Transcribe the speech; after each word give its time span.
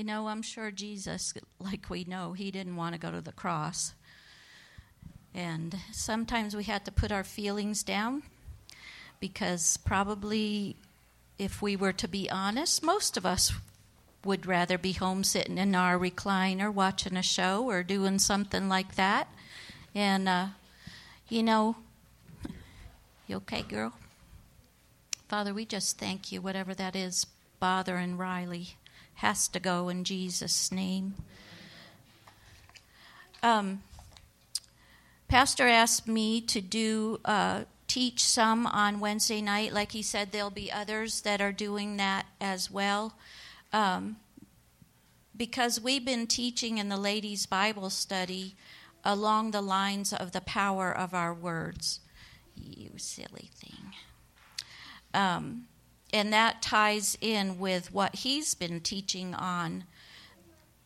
You 0.00 0.06
know, 0.06 0.28
I'm 0.28 0.40
sure 0.40 0.70
Jesus, 0.70 1.34
like 1.58 1.90
we 1.90 2.04
know, 2.04 2.32
he 2.32 2.50
didn't 2.50 2.76
want 2.76 2.94
to 2.94 2.98
go 2.98 3.10
to 3.10 3.20
the 3.20 3.32
cross. 3.32 3.92
And 5.34 5.76
sometimes 5.92 6.56
we 6.56 6.64
had 6.64 6.86
to 6.86 6.90
put 6.90 7.12
our 7.12 7.22
feelings 7.22 7.82
down 7.82 8.22
because 9.20 9.76
probably 9.76 10.76
if 11.38 11.60
we 11.60 11.76
were 11.76 11.92
to 11.92 12.08
be 12.08 12.30
honest, 12.30 12.82
most 12.82 13.18
of 13.18 13.26
us 13.26 13.52
would 14.24 14.46
rather 14.46 14.78
be 14.78 14.92
home 14.92 15.22
sitting 15.22 15.58
in 15.58 15.74
our 15.74 15.98
recliner 15.98 16.72
watching 16.72 17.18
a 17.18 17.22
show 17.22 17.68
or 17.68 17.82
doing 17.82 18.18
something 18.18 18.70
like 18.70 18.94
that. 18.94 19.28
And, 19.94 20.30
uh, 20.30 20.46
you 21.28 21.42
know, 21.42 21.76
you 23.26 23.36
okay, 23.36 23.60
girl? 23.60 23.92
Father, 25.28 25.52
we 25.52 25.66
just 25.66 25.98
thank 25.98 26.32
you, 26.32 26.40
whatever 26.40 26.72
that 26.72 26.96
is 26.96 27.26
bothering 27.60 28.16
Riley 28.16 28.76
has 29.20 29.48
to 29.48 29.60
go 29.60 29.90
in 29.90 30.02
Jesus' 30.04 30.72
name. 30.72 31.14
Um, 33.42 33.82
Pastor 35.28 35.68
asked 35.68 36.08
me 36.08 36.40
to 36.40 36.60
do 36.62 37.20
uh, 37.24 37.64
teach 37.86 38.24
some 38.24 38.66
on 38.66 38.98
Wednesday 38.98 39.42
night. 39.42 39.72
Like 39.74 39.92
he 39.92 40.02
said, 40.02 40.32
there'll 40.32 40.50
be 40.50 40.72
others 40.72 41.20
that 41.20 41.40
are 41.40 41.52
doing 41.52 41.98
that 41.98 42.26
as 42.40 42.70
well. 42.70 43.14
Um, 43.74 44.16
because 45.36 45.80
we've 45.80 46.04
been 46.04 46.26
teaching 46.26 46.78
in 46.78 46.88
the 46.88 46.96
ladies' 46.96 47.46
Bible 47.46 47.90
study 47.90 48.56
along 49.04 49.50
the 49.50 49.62
lines 49.62 50.12
of 50.12 50.32
the 50.32 50.40
power 50.40 50.90
of 50.90 51.12
our 51.12 51.34
words. 51.34 52.00
You 52.56 52.90
silly 52.96 53.50
thing. 53.54 53.94
Um, 55.12 55.66
and 56.12 56.32
that 56.32 56.62
ties 56.62 57.16
in 57.20 57.58
with 57.58 57.92
what 57.92 58.16
he's 58.16 58.54
been 58.54 58.80
teaching 58.80 59.34
on 59.34 59.84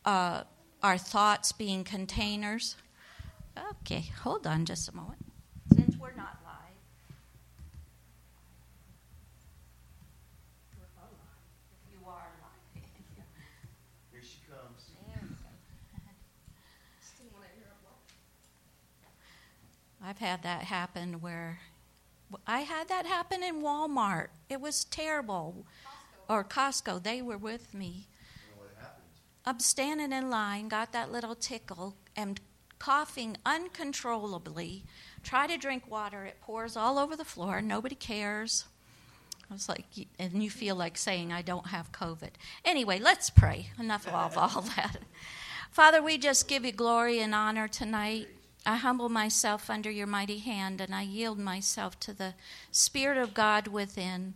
uh, 0.05 0.43
our 0.83 0.97
thoughts 0.97 1.51
being 1.51 1.83
containers. 1.83 2.75
Okay, 3.81 4.11
hold 4.21 4.45
on 4.45 4.65
just 4.65 4.89
a 4.89 4.95
moment. 4.95 5.25
Since 5.73 5.97
we're 5.97 6.15
not 6.15 6.37
live, 6.43 6.53
if 10.73 11.99
you 11.99 12.07
are 12.07 12.27
live. 12.41 12.83
Here 14.11 14.21
she 14.21 14.39
comes. 14.49 14.91
I've 20.07 20.19
had 20.19 20.43
that 20.43 20.61
happen 20.61 21.19
where 21.19 21.57
I 22.45 22.61
had 22.61 22.87
that 22.89 23.05
happen 23.05 23.43
in 23.43 23.61
Walmart. 23.61 24.27
It 24.49 24.61
was 24.61 24.85
terrible. 24.85 25.65
Or 26.27 26.43
Costco. 26.43 27.03
They 27.03 27.21
were 27.21 27.37
with 27.37 27.73
me. 27.73 28.07
You 28.49 28.55
know 28.55 28.61
what 28.61 28.71
happened? 28.79 29.03
I'm 29.45 29.59
standing 29.59 30.11
in 30.11 30.29
line, 30.29 30.67
got 30.67 30.91
that 30.93 31.11
little 31.11 31.35
tickle, 31.35 31.95
and 32.15 32.39
coughing 32.79 33.37
uncontrollably. 33.45 34.83
Try 35.23 35.47
to 35.47 35.57
drink 35.57 35.89
water, 35.89 36.25
it 36.25 36.41
pours 36.41 36.75
all 36.75 36.97
over 36.99 37.15
the 37.15 37.25
floor. 37.25 37.61
Nobody 37.61 37.95
cares. 37.95 38.65
I 39.49 39.53
was 39.53 39.69
like, 39.69 39.85
and 40.17 40.43
you 40.43 40.49
feel 40.49 40.75
like 40.75 40.97
saying, 40.97 41.31
I 41.31 41.41
don't 41.43 41.67
have 41.67 41.91
COVID. 41.91 42.31
Anyway, 42.63 42.99
let's 42.99 43.29
pray. 43.29 43.67
Enough 43.79 44.07
of 44.07 44.37
all 44.37 44.61
that. 44.75 44.97
Father, 45.71 46.01
we 46.01 46.17
just 46.17 46.47
give 46.47 46.65
you 46.65 46.71
glory 46.71 47.19
and 47.19 47.35
honor 47.35 47.67
tonight. 47.67 48.27
I 48.65 48.77
humble 48.77 49.09
myself 49.09 49.69
under 49.69 49.91
your 49.91 50.07
mighty 50.07 50.39
hand 50.39 50.81
and 50.81 50.93
I 50.93 51.03
yield 51.03 51.37
myself 51.37 51.99
to 52.01 52.13
the 52.13 52.33
Spirit 52.71 53.17
of 53.17 53.33
God 53.33 53.67
within. 53.67 54.35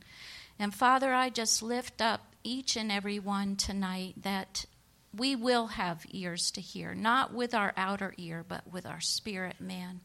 And 0.59 0.73
Father, 0.73 1.13
I 1.13 1.29
just 1.29 1.63
lift 1.63 2.01
up 2.01 2.35
each 2.43 2.75
and 2.75 2.91
every 2.91 3.19
one 3.19 3.55
tonight 3.55 4.15
that 4.21 4.65
we 5.15 5.35
will 5.35 5.67
have 5.67 6.05
ears 6.11 6.51
to 6.51 6.61
hear, 6.61 6.93
not 6.93 7.33
with 7.33 7.55
our 7.55 7.73
outer 7.75 8.13
ear, 8.17 8.45
but 8.47 8.71
with 8.71 8.85
our 8.85 9.01
spirit 9.01 9.59
man. 9.59 10.01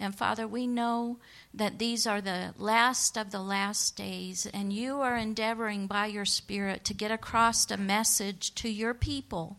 And 0.00 0.14
Father, 0.14 0.48
we 0.48 0.66
know 0.66 1.18
that 1.52 1.78
these 1.78 2.06
are 2.06 2.20
the 2.20 2.54
last 2.56 3.16
of 3.16 3.30
the 3.30 3.42
last 3.42 3.94
days, 3.94 4.46
and 4.46 4.72
you 4.72 5.00
are 5.00 5.16
endeavoring 5.16 5.86
by 5.86 6.06
your 6.06 6.24
Spirit 6.24 6.84
to 6.86 6.94
get 6.94 7.12
across 7.12 7.70
a 7.70 7.76
message 7.76 8.54
to 8.56 8.68
your 8.68 8.94
people 8.94 9.58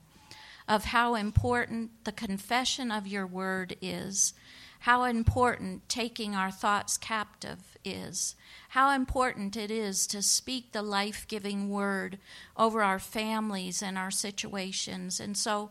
of 0.67 0.85
how 0.85 1.15
important 1.15 1.91
the 2.03 2.11
confession 2.11 2.91
of 2.91 3.07
your 3.07 3.27
word 3.27 3.75
is, 3.81 4.33
how 4.79 5.03
important 5.03 5.87
taking 5.87 6.35
our 6.35 6.51
thoughts 6.51 6.97
captive 6.97 7.77
is, 7.85 8.35
how 8.69 8.91
important 8.91 9.55
it 9.55 9.71
is 9.71 10.05
to 10.07 10.21
speak 10.21 10.71
the 10.71 10.81
life 10.81 11.25
giving 11.27 11.69
word 11.69 12.17
over 12.57 12.81
our 12.81 12.99
families 12.99 13.81
and 13.81 13.97
our 13.97 14.11
situations. 14.11 15.19
And 15.19 15.37
so, 15.37 15.69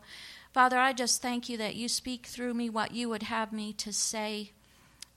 Father, 0.51 0.77
I 0.77 0.93
just 0.93 1.21
thank 1.21 1.49
you 1.49 1.57
that 1.57 1.75
you 1.75 1.87
speak 1.87 2.25
through 2.25 2.53
me 2.53 2.69
what 2.69 2.93
you 2.93 3.09
would 3.09 3.23
have 3.23 3.51
me 3.53 3.73
to 3.73 3.93
say, 3.93 4.51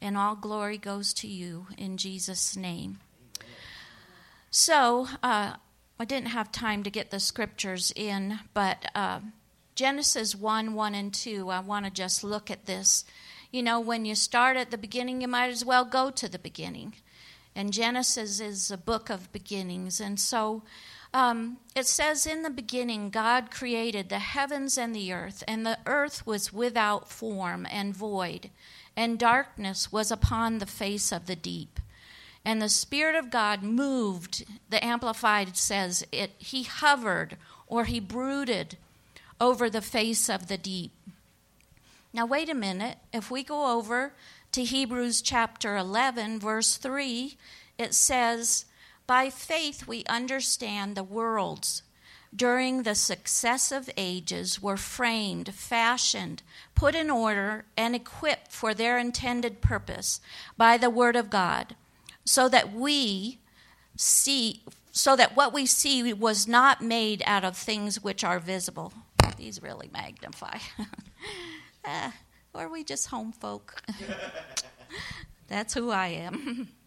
and 0.00 0.16
all 0.16 0.36
glory 0.36 0.78
goes 0.78 1.14
to 1.14 1.26
you 1.26 1.66
in 1.78 1.96
Jesus' 1.96 2.56
name. 2.56 2.98
So, 4.50 5.08
uh, 5.22 5.54
I 5.98 6.04
didn't 6.04 6.28
have 6.28 6.52
time 6.52 6.82
to 6.82 6.90
get 6.90 7.10
the 7.10 7.20
scriptures 7.20 7.92
in, 7.96 8.40
but 8.52 8.90
uh, 8.94 9.20
Genesis 9.76 10.34
1 10.34 10.72
1 10.72 10.94
and 10.94 11.12
2, 11.12 11.50
I 11.50 11.60
want 11.60 11.84
to 11.84 11.90
just 11.90 12.24
look 12.24 12.50
at 12.50 12.64
this. 12.64 13.04
You 13.52 13.62
know, 13.62 13.78
when 13.78 14.06
you 14.06 14.14
start 14.14 14.56
at 14.56 14.70
the 14.70 14.78
beginning, 14.78 15.20
you 15.20 15.28
might 15.28 15.50
as 15.50 15.66
well 15.66 15.84
go 15.84 16.10
to 16.10 16.30
the 16.30 16.38
beginning. 16.38 16.94
And 17.54 17.74
Genesis 17.74 18.40
is 18.40 18.70
a 18.70 18.78
book 18.78 19.10
of 19.10 19.30
beginnings. 19.32 20.00
And 20.00 20.18
so 20.18 20.62
um, 21.12 21.58
it 21.74 21.86
says, 21.86 22.26
In 22.26 22.40
the 22.40 22.48
beginning, 22.48 23.10
God 23.10 23.50
created 23.50 24.08
the 24.08 24.18
heavens 24.18 24.78
and 24.78 24.96
the 24.96 25.12
earth, 25.12 25.44
and 25.46 25.66
the 25.66 25.78
earth 25.84 26.26
was 26.26 26.54
without 26.54 27.10
form 27.10 27.66
and 27.70 27.94
void, 27.94 28.48
and 28.96 29.18
darkness 29.18 29.92
was 29.92 30.10
upon 30.10 30.56
the 30.56 30.66
face 30.66 31.12
of 31.12 31.26
the 31.26 31.36
deep. 31.36 31.80
And 32.46 32.62
the 32.62 32.70
Spirit 32.70 33.14
of 33.14 33.30
God 33.30 33.62
moved, 33.62 34.46
the 34.70 34.82
Amplified 34.82 35.54
says, 35.58 36.06
it, 36.12 36.30
He 36.38 36.62
hovered 36.62 37.36
or 37.66 37.84
He 37.84 38.00
brooded 38.00 38.78
over 39.40 39.68
the 39.68 39.82
face 39.82 40.28
of 40.28 40.48
the 40.48 40.58
deep. 40.58 40.92
Now, 42.12 42.26
wait 42.26 42.48
a 42.48 42.54
minute. 42.54 42.98
If 43.12 43.30
we 43.30 43.42
go 43.42 43.76
over 43.76 44.14
to 44.52 44.64
Hebrews 44.64 45.20
chapter 45.20 45.76
11, 45.76 46.40
verse 46.40 46.76
3, 46.76 47.36
it 47.78 47.94
says, 47.94 48.64
By 49.06 49.28
faith 49.28 49.86
we 49.86 50.04
understand 50.06 50.96
the 50.96 51.04
worlds 51.04 51.82
during 52.34 52.82
the 52.82 52.94
successive 52.94 53.88
ages 53.96 54.60
were 54.60 54.76
framed, 54.76 55.54
fashioned, 55.54 56.42
put 56.74 56.94
in 56.94 57.10
order, 57.10 57.64
and 57.76 57.94
equipped 57.94 58.52
for 58.52 58.74
their 58.74 58.98
intended 58.98 59.60
purpose 59.60 60.20
by 60.56 60.76
the 60.76 60.90
Word 60.90 61.16
of 61.16 61.30
God 61.30 61.74
so 62.24 62.48
that 62.48 62.72
we 62.72 63.38
see 63.96 64.62
so 64.92 65.14
that 65.14 65.36
what 65.36 65.52
we 65.52 65.66
see 65.66 66.10
was 66.14 66.48
not 66.48 66.80
made 66.80 67.22
out 67.26 67.44
of 67.44 67.54
things 67.54 68.02
which 68.02 68.24
are 68.24 68.38
visible 68.38 68.94
these 69.36 69.62
really 69.62 69.90
magnify. 69.92 70.58
Uh, 71.88 72.10
or 72.52 72.62
are 72.62 72.68
we 72.68 72.82
just 72.82 73.06
home 73.06 73.30
folk. 73.30 73.80
That's 75.46 75.74
who 75.74 75.90
i 75.90 76.08
am. 76.08 76.68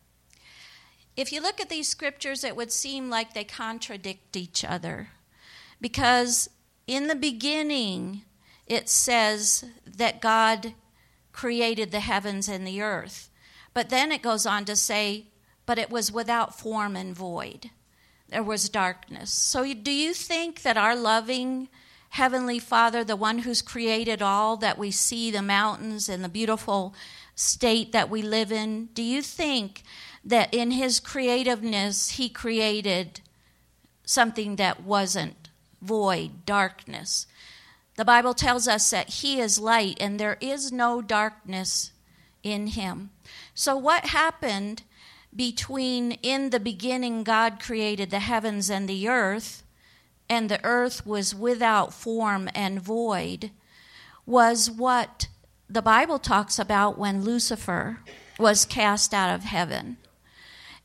If 1.15 1.31
you 1.31 1.41
look 1.41 1.61
at 1.61 1.69
these 1.69 1.87
scriptures 1.87 2.43
it 2.43 2.55
would 2.57 2.71
seem 2.71 3.09
like 3.09 3.33
they 3.33 3.45
contradict 3.45 4.35
each 4.35 4.65
other. 4.65 5.09
Because 5.79 6.49
in 6.85 7.07
the 7.07 7.15
beginning 7.15 8.23
it 8.67 8.89
says 8.89 9.63
that 9.85 10.19
god 10.19 10.73
created 11.31 11.91
the 11.91 12.01
heavens 12.01 12.49
and 12.49 12.67
the 12.67 12.81
earth. 12.81 13.29
But 13.73 13.89
then 13.89 14.11
it 14.11 14.21
goes 14.21 14.45
on 14.45 14.65
to 14.65 14.75
say, 14.75 15.27
but 15.65 15.79
it 15.79 15.89
was 15.89 16.11
without 16.11 16.59
form 16.59 16.95
and 16.95 17.15
void. 17.15 17.69
There 18.27 18.43
was 18.43 18.69
darkness. 18.69 19.31
So, 19.31 19.73
do 19.73 19.91
you 19.91 20.13
think 20.13 20.61
that 20.63 20.77
our 20.77 20.95
loving 20.95 21.69
Heavenly 22.09 22.59
Father, 22.59 23.03
the 23.03 23.15
one 23.15 23.39
who's 23.39 23.61
created 23.61 24.21
all 24.21 24.57
that 24.57 24.77
we 24.77 24.91
see, 24.91 25.31
the 25.31 25.41
mountains 25.41 26.09
and 26.09 26.23
the 26.23 26.29
beautiful 26.29 26.93
state 27.35 27.91
that 27.91 28.09
we 28.09 28.21
live 28.21 28.51
in, 28.51 28.87
do 28.87 29.03
you 29.03 29.21
think 29.21 29.83
that 30.25 30.53
in 30.53 30.71
His 30.71 30.99
creativeness, 30.99 32.11
He 32.11 32.27
created 32.27 33.21
something 34.03 34.55
that 34.55 34.83
wasn't 34.83 35.49
void, 35.81 36.45
darkness? 36.45 37.27
The 37.95 38.05
Bible 38.05 38.33
tells 38.33 38.67
us 38.67 38.89
that 38.89 39.09
He 39.09 39.39
is 39.39 39.59
light 39.59 39.97
and 39.99 40.19
there 40.19 40.37
is 40.41 40.71
no 40.71 41.01
darkness 41.01 41.91
in 42.43 42.67
Him. 42.67 43.11
So, 43.53 43.77
what 43.77 44.05
happened 44.05 44.83
between 45.35 46.13
in 46.23 46.49
the 46.49 46.59
beginning 46.59 47.23
God 47.23 47.59
created 47.61 48.09
the 48.09 48.19
heavens 48.19 48.69
and 48.69 48.89
the 48.89 49.07
earth, 49.07 49.63
and 50.29 50.49
the 50.49 50.63
earth 50.63 51.05
was 51.05 51.33
without 51.33 51.93
form 51.93 52.49
and 52.53 52.81
void, 52.81 53.51
was 54.25 54.69
what 54.69 55.27
the 55.69 55.81
Bible 55.81 56.19
talks 56.19 56.59
about 56.59 56.97
when 56.97 57.23
Lucifer 57.23 57.99
was 58.37 58.65
cast 58.65 59.13
out 59.13 59.33
of 59.33 59.43
heaven 59.43 59.97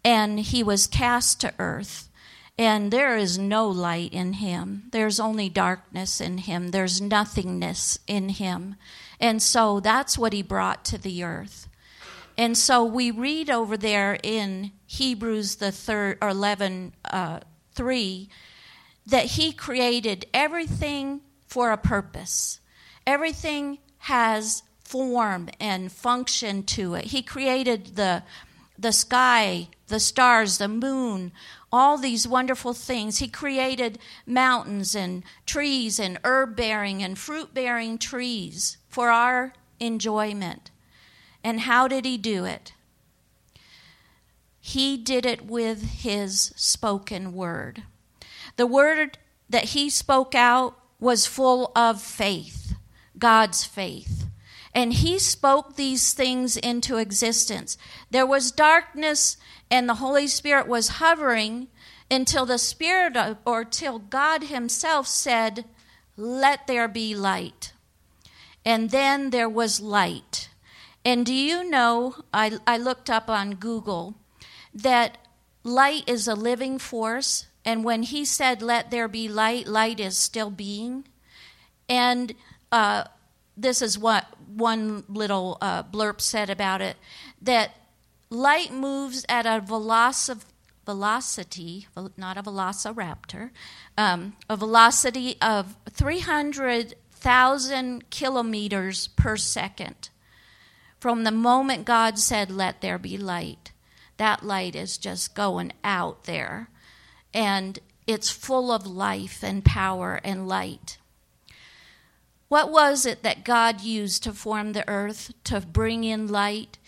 and 0.05 0.39
he 0.41 0.63
was 0.63 0.87
cast 0.87 1.41
to 1.41 1.55
earth. 1.59 2.11
And 2.57 2.93
there 2.93 3.17
is 3.17 3.39
no 3.39 3.67
light 3.67 4.13
in 4.13 4.35
him. 4.35 4.85
There's 4.93 5.19
only 5.19 5.49
darkness 5.49 6.21
in 6.21 6.39
him. 6.39 6.69
There's 6.69 7.01
nothingness 7.01 7.99
in 8.07 8.29
him. 8.29 8.77
And 9.19 9.43
so 9.43 9.81
that's 9.81 10.17
what 10.17 10.33
he 10.33 10.43
brought 10.43 10.85
to 10.87 10.99
the 10.99 11.25
earth. 11.25 11.69
And 12.37 12.57
so 12.57 12.85
we 12.85 13.11
read 13.11 13.51
over 13.51 13.77
there 13.77 14.19
in 14.23 14.73
Hebrews 14.87 15.57
the 15.57 15.73
third 15.73 16.19
or 16.21 16.29
11 16.29 16.93
uh, 17.05 17.41
3 17.73 18.29
that 19.07 19.27
he 19.27 19.53
created 19.53 20.27
everything 20.33 21.21
for 21.47 21.71
a 21.71 21.77
purpose. 21.77 22.61
Everything 23.07 23.79
has 23.99 24.63
form 24.83 25.49
and 25.61 25.91
function 25.91 26.63
to 26.63 26.95
it. 26.95 27.07
He 27.07 27.23
created 27.23 27.97
the 27.97 28.23
the 28.77 28.93
sky, 28.93 29.69
the 29.87 30.01
stars, 30.01 30.59
the 30.59 30.69
moon, 30.69 31.33
all 31.71 31.97
these 31.97 32.27
wonderful 32.27 32.75
things. 32.75 33.19
He 33.19 33.29
created 33.29 33.99
mountains 34.27 34.95
and 34.95 35.23
trees 35.47 36.01
and 36.01 36.19
herb 36.25 36.57
bearing 36.57 37.03
and 37.03 37.17
fruit 37.17 37.55
bearing 37.55 37.99
trees 37.99 38.79
for 38.89 39.11
our 39.11 39.53
enjoyment. 39.79 40.71
And 41.43 41.61
how 41.61 41.87
did 41.89 42.05
he 42.05 42.17
do 42.17 42.45
it? 42.45 42.73
He 44.61 44.97
did 44.97 45.27
it 45.27 45.47
with 45.47 45.83
his 46.01 46.53
spoken 46.57 47.33
word. 47.33 47.83
The 48.57 48.67
word 48.67 49.19
that 49.49 49.65
he 49.67 49.91
spoke 49.91 50.35
out 50.35 50.79
was 51.01 51.27
full 51.27 51.73
of 51.75 52.01
faith, 52.01 52.75
God's 53.19 53.65
faith. 53.65 54.27
And 54.75 54.93
he 54.93 55.19
spoke 55.19 55.77
these 55.77 56.13
things 56.13 56.57
into 56.57 56.97
existence. 56.97 57.79
There 58.11 58.27
was 58.27 58.51
darkness, 58.51 59.37
and 59.71 59.89
the 59.89 59.95
Holy 59.95 60.27
Spirit 60.27 60.67
was 60.67 60.99
hovering 61.01 61.69
until 62.11 62.45
the 62.45 62.59
Spirit 62.59 63.17
of, 63.17 63.39
or 63.45 63.65
till 63.65 63.99
God 63.99 64.45
Himself 64.45 65.07
said, 65.07 65.65
Let 66.17 66.67
there 66.67 66.89
be 66.89 67.15
light. 67.15 67.73
And 68.65 68.91
then 68.91 69.31
there 69.31 69.49
was 69.49 69.81
light. 69.81 70.49
And 71.05 71.27
do 71.27 71.35
you 71.35 71.69
know, 71.69 72.17
I, 72.33 72.59
I 72.67 72.79
looked 72.79 73.11
up 73.11 73.29
on 73.29 73.57
Google, 73.57 74.17
that 74.75 75.19
light 75.63 76.09
is 76.09 76.27
a 76.27 76.35
living 76.35 76.79
force 76.79 77.47
and 77.65 77.85
when 77.85 78.03
he 78.03 78.25
said, 78.25 78.63
Let 78.63 78.91
there 78.91 79.09
be 79.09 79.29
light, 79.29 79.67
light 79.67 80.01
is 80.01 80.17
still 80.17 80.51
being. 80.51 81.05
And 81.89 82.35
uh, 82.71 83.05
this 83.57 83.81
is 83.81 83.99
what 83.99 84.27
one 84.49 85.05
little 85.09 85.57
uh, 85.61 85.85
blurb 85.85 86.21
said 86.21 86.51
about 86.51 86.81
it 86.81 86.97
that 87.41 87.71
light 88.31 88.73
moves 88.73 89.25
at 89.29 89.47
a 89.47 89.61
velocity, 89.61 90.45
velocity 90.85 91.87
not 92.17 92.37
a 92.37 92.43
velociraptor, 92.43 93.51
um, 93.97 94.35
a 94.51 94.57
velocity 94.57 95.37
of 95.41 95.77
300,000 95.91 98.11
kilometers 98.11 99.07
per 99.09 99.37
second. 99.37 100.09
From 101.01 101.25
the 101.25 101.31
moment 101.31 101.85
God 101.85 102.19
said, 102.19 102.51
Let 102.51 102.81
there 102.81 102.99
be 102.99 103.17
light, 103.17 103.71
that 104.17 104.43
light 104.43 104.75
is 104.77 104.99
just 104.99 105.35
going 105.35 105.73
out 105.83 106.25
there 106.25 106.69
and 107.35 107.81
it's 108.07 108.31
full 108.31 108.71
of 108.71 108.87
life 108.87 109.43
and 109.43 109.65
power 109.65 110.21
and 110.23 110.49
light. 110.49 110.99
What 112.49 112.71
was 112.71 113.05
it 113.05 113.23
that 113.25 113.45
God 113.45 113.81
used 113.81 114.23
to 114.23 114.33
form 114.33 114.73
the 114.73 114.89
earth, 114.89 115.33
to 115.45 115.61
bring 115.61 116.05
in 116.05 116.29
light? 116.29 116.79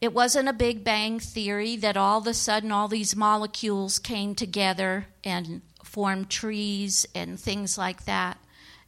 It 0.00 0.12
wasn't 0.12 0.48
a 0.48 0.52
Big 0.52 0.84
Bang 0.84 1.18
theory 1.20 1.76
that 1.76 1.96
all 1.96 2.18
of 2.18 2.26
a 2.26 2.34
sudden 2.34 2.70
all 2.70 2.88
these 2.88 3.16
molecules 3.16 3.98
came 3.98 4.34
together 4.34 5.06
and 5.24 5.62
formed 5.82 6.28
trees 6.28 7.06
and 7.14 7.38
things 7.38 7.78
like 7.78 8.04
that. 8.04 8.38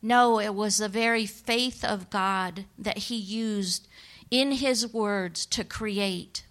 No, 0.03 0.41
it 0.41 0.55
was 0.55 0.79
the 0.79 0.89
very 0.89 1.27
faith 1.27 1.85
of 1.85 2.11
God 2.11 2.65
that 2.79 2.99
He 2.99 3.17
used 3.17 3.89
in 4.31 4.53
His 4.53 4.93
words 4.93 5.47
to 5.47 5.65
create. 5.65 6.45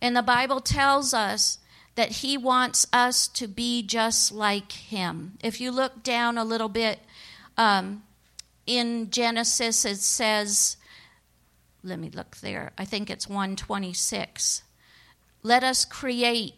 And 0.00 0.14
the 0.14 0.22
Bible 0.22 0.60
tells 0.60 1.14
us 1.14 1.58
that 1.98 2.12
He 2.12 2.36
wants 2.38 2.86
us 2.92 3.26
to 3.26 3.48
be 3.48 3.82
just 3.82 4.30
like 4.30 4.70
Him. 4.70 5.32
If 5.42 5.60
you 5.60 5.72
look 5.72 6.04
down 6.04 6.38
a 6.38 6.44
little 6.44 6.68
bit 6.68 7.00
um, 7.56 8.04
in 8.68 9.10
Genesis, 9.10 9.84
it 9.84 9.96
says, 9.96 10.76
let 11.82 11.98
me 11.98 12.08
look 12.08 12.36
there. 12.36 12.70
I 12.78 12.84
think 12.84 13.10
it's 13.10 13.26
126. 13.26 14.62
Let 15.42 15.64
us 15.64 15.84
create, 15.84 16.54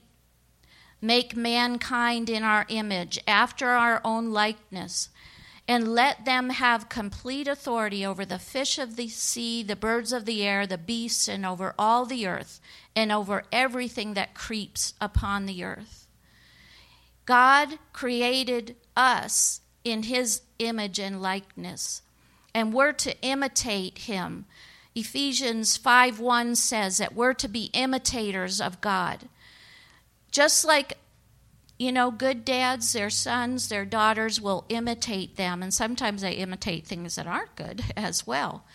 make 1.01 1.35
mankind 1.35 2.29
in 2.29 2.43
our 2.43 2.67
image, 2.69 3.19
after 3.27 3.71
our 3.71 4.03
own 4.05 4.33
likeness, 4.33 5.09
and 5.71 5.95
let 5.95 6.25
them 6.25 6.51
have 6.51 6.89
complete 6.89 7.47
authority 7.47 8.05
over 8.05 8.25
the 8.25 8.41
fish 8.41 8.77
of 8.77 8.97
the 8.97 9.07
sea, 9.07 9.63
the 9.63 9.77
birds 9.77 10.13
of 10.13 10.25
the 10.25 10.43
air, 10.43 10.67
the 10.67 10.77
beasts, 10.77 11.29
and 11.29 11.47
over 11.47 11.77
all 11.79 12.05
the 12.05 12.27
earth, 12.27 12.61
and 12.97 13.13
over 13.13 13.45
everything 13.53 14.15
that 14.15 14.35
creeps 14.35 14.95
upon 15.01 15.47
the 15.47 15.63
earth. 15.63 16.09
God 17.25 17.79
created 17.93 18.75
us 18.97 19.61
in 19.85 20.03
his 20.03 20.43
image 20.59 20.99
and 20.99 21.23
likeness, 21.23 22.03
and 22.53 22.73
we're 22.73 22.91
to 22.95 23.17
imitate 23.23 23.99
him. 23.99 24.47
Ephesians 24.97 25.77
5 25.77 26.19
1 26.19 26.57
says 26.57 26.99
that 26.99 27.15
we're 27.15 27.35
to 27.35 27.47
be 27.47 27.71
imitators 27.75 28.61
of 28.61 28.81
God. 28.81 29.29
Just 30.33 30.65
like, 30.65 30.99
you 31.81 31.91
know, 31.91 32.11
good 32.11 32.45
dads, 32.45 32.93
their 32.93 33.09
sons, 33.09 33.71
their 33.71 33.87
daughters 33.87 34.39
will 34.39 34.67
imitate 34.69 35.37
them, 35.37 35.63
and 35.63 35.73
sometimes 35.73 36.21
they 36.21 36.33
imitate 36.33 36.87
things 36.87 37.15
that 37.15 37.27
aren't 37.27 37.57
good 37.57 37.83
as 37.97 38.27
well. 38.27 38.67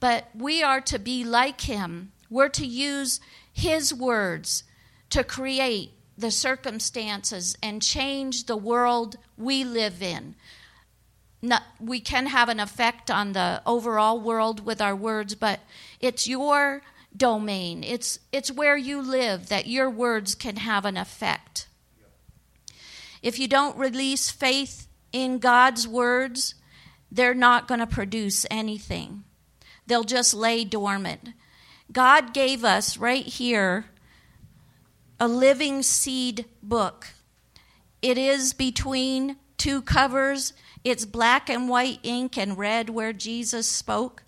But 0.00 0.30
we 0.34 0.62
are 0.62 0.80
to 0.80 0.98
be 0.98 1.22
like 1.22 1.60
him. 1.60 2.12
We're 2.30 2.48
to 2.48 2.66
use 2.66 3.20
his 3.52 3.92
words 3.92 4.64
to 5.10 5.22
create 5.22 5.90
the 6.16 6.30
circumstances 6.30 7.58
and 7.62 7.82
change 7.82 8.46
the 8.46 8.56
world 8.56 9.16
we 9.36 9.62
live 9.62 10.02
in. 10.02 10.34
Not, 11.42 11.62
we 11.78 12.00
can 12.00 12.24
have 12.24 12.48
an 12.48 12.58
effect 12.58 13.10
on 13.10 13.34
the 13.34 13.60
overall 13.66 14.18
world 14.18 14.64
with 14.64 14.80
our 14.80 14.96
words, 14.96 15.34
but 15.34 15.60
it's 16.00 16.26
your 16.26 16.80
domain. 17.14 17.84
It's, 17.84 18.18
it's 18.32 18.50
where 18.50 18.78
you 18.78 19.02
live 19.02 19.50
that 19.50 19.66
your 19.66 19.90
words 19.90 20.34
can 20.34 20.56
have 20.56 20.86
an 20.86 20.96
effect. 20.96 21.68
If 23.26 23.40
you 23.40 23.48
don't 23.48 23.76
release 23.76 24.30
faith 24.30 24.86
in 25.10 25.40
God's 25.40 25.88
words, 25.88 26.54
they're 27.10 27.34
not 27.34 27.66
going 27.66 27.80
to 27.80 27.86
produce 27.88 28.46
anything. 28.52 29.24
They'll 29.84 30.04
just 30.04 30.32
lay 30.32 30.62
dormant. 30.62 31.30
God 31.90 32.32
gave 32.32 32.64
us 32.64 32.96
right 32.96 33.26
here 33.26 33.86
a 35.18 35.26
living 35.26 35.82
seed 35.82 36.44
book. 36.62 37.08
It 38.00 38.16
is 38.16 38.52
between 38.52 39.34
two 39.58 39.82
covers. 39.82 40.52
It's 40.84 41.04
black 41.04 41.50
and 41.50 41.68
white 41.68 41.98
ink 42.04 42.38
and 42.38 42.56
red 42.56 42.90
where 42.90 43.12
Jesus 43.12 43.68
spoke. 43.68 44.22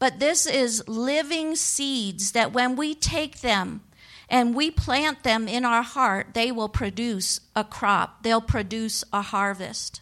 But 0.00 0.18
this 0.18 0.46
is 0.46 0.82
living 0.88 1.54
seeds 1.54 2.32
that 2.32 2.52
when 2.52 2.74
we 2.74 2.96
take 2.96 3.40
them 3.40 3.82
and 4.32 4.52
we 4.52 4.68
plant 4.72 5.22
them 5.22 5.46
in 5.46 5.64
our 5.64 5.82
heart, 5.82 6.34
they 6.34 6.50
will 6.50 6.68
produce 6.68 7.38
a 7.54 7.62
crop, 7.62 8.24
they'll 8.24 8.40
produce 8.40 9.04
a 9.12 9.22
harvest 9.22 10.00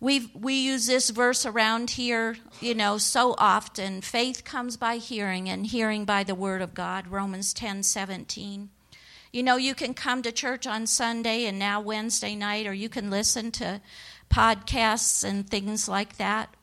we 0.00 0.30
we 0.34 0.54
use 0.54 0.86
this 0.86 1.10
verse 1.10 1.44
around 1.44 1.90
here, 1.90 2.36
you 2.60 2.74
know, 2.74 2.96
so 2.96 3.34
often. 3.36 4.00
Faith 4.00 4.44
comes 4.44 4.76
by 4.78 4.96
hearing, 4.96 5.48
and 5.48 5.66
hearing 5.66 6.06
by 6.06 6.24
the 6.24 6.34
word 6.34 6.62
of 6.62 6.74
God. 6.74 7.08
Romans 7.08 7.52
ten 7.52 7.82
seventeen. 7.82 8.70
You 9.30 9.42
know, 9.42 9.56
you 9.56 9.74
can 9.74 9.94
come 9.94 10.22
to 10.22 10.32
church 10.32 10.66
on 10.66 10.86
Sunday 10.86 11.44
and 11.44 11.58
now 11.58 11.80
Wednesday 11.80 12.34
night, 12.34 12.66
or 12.66 12.72
you 12.72 12.88
can 12.88 13.10
listen 13.10 13.52
to 13.52 13.80
podcasts 14.28 15.22
and 15.22 15.48
things 15.48 15.88
like 15.88 16.16
that. 16.16 16.54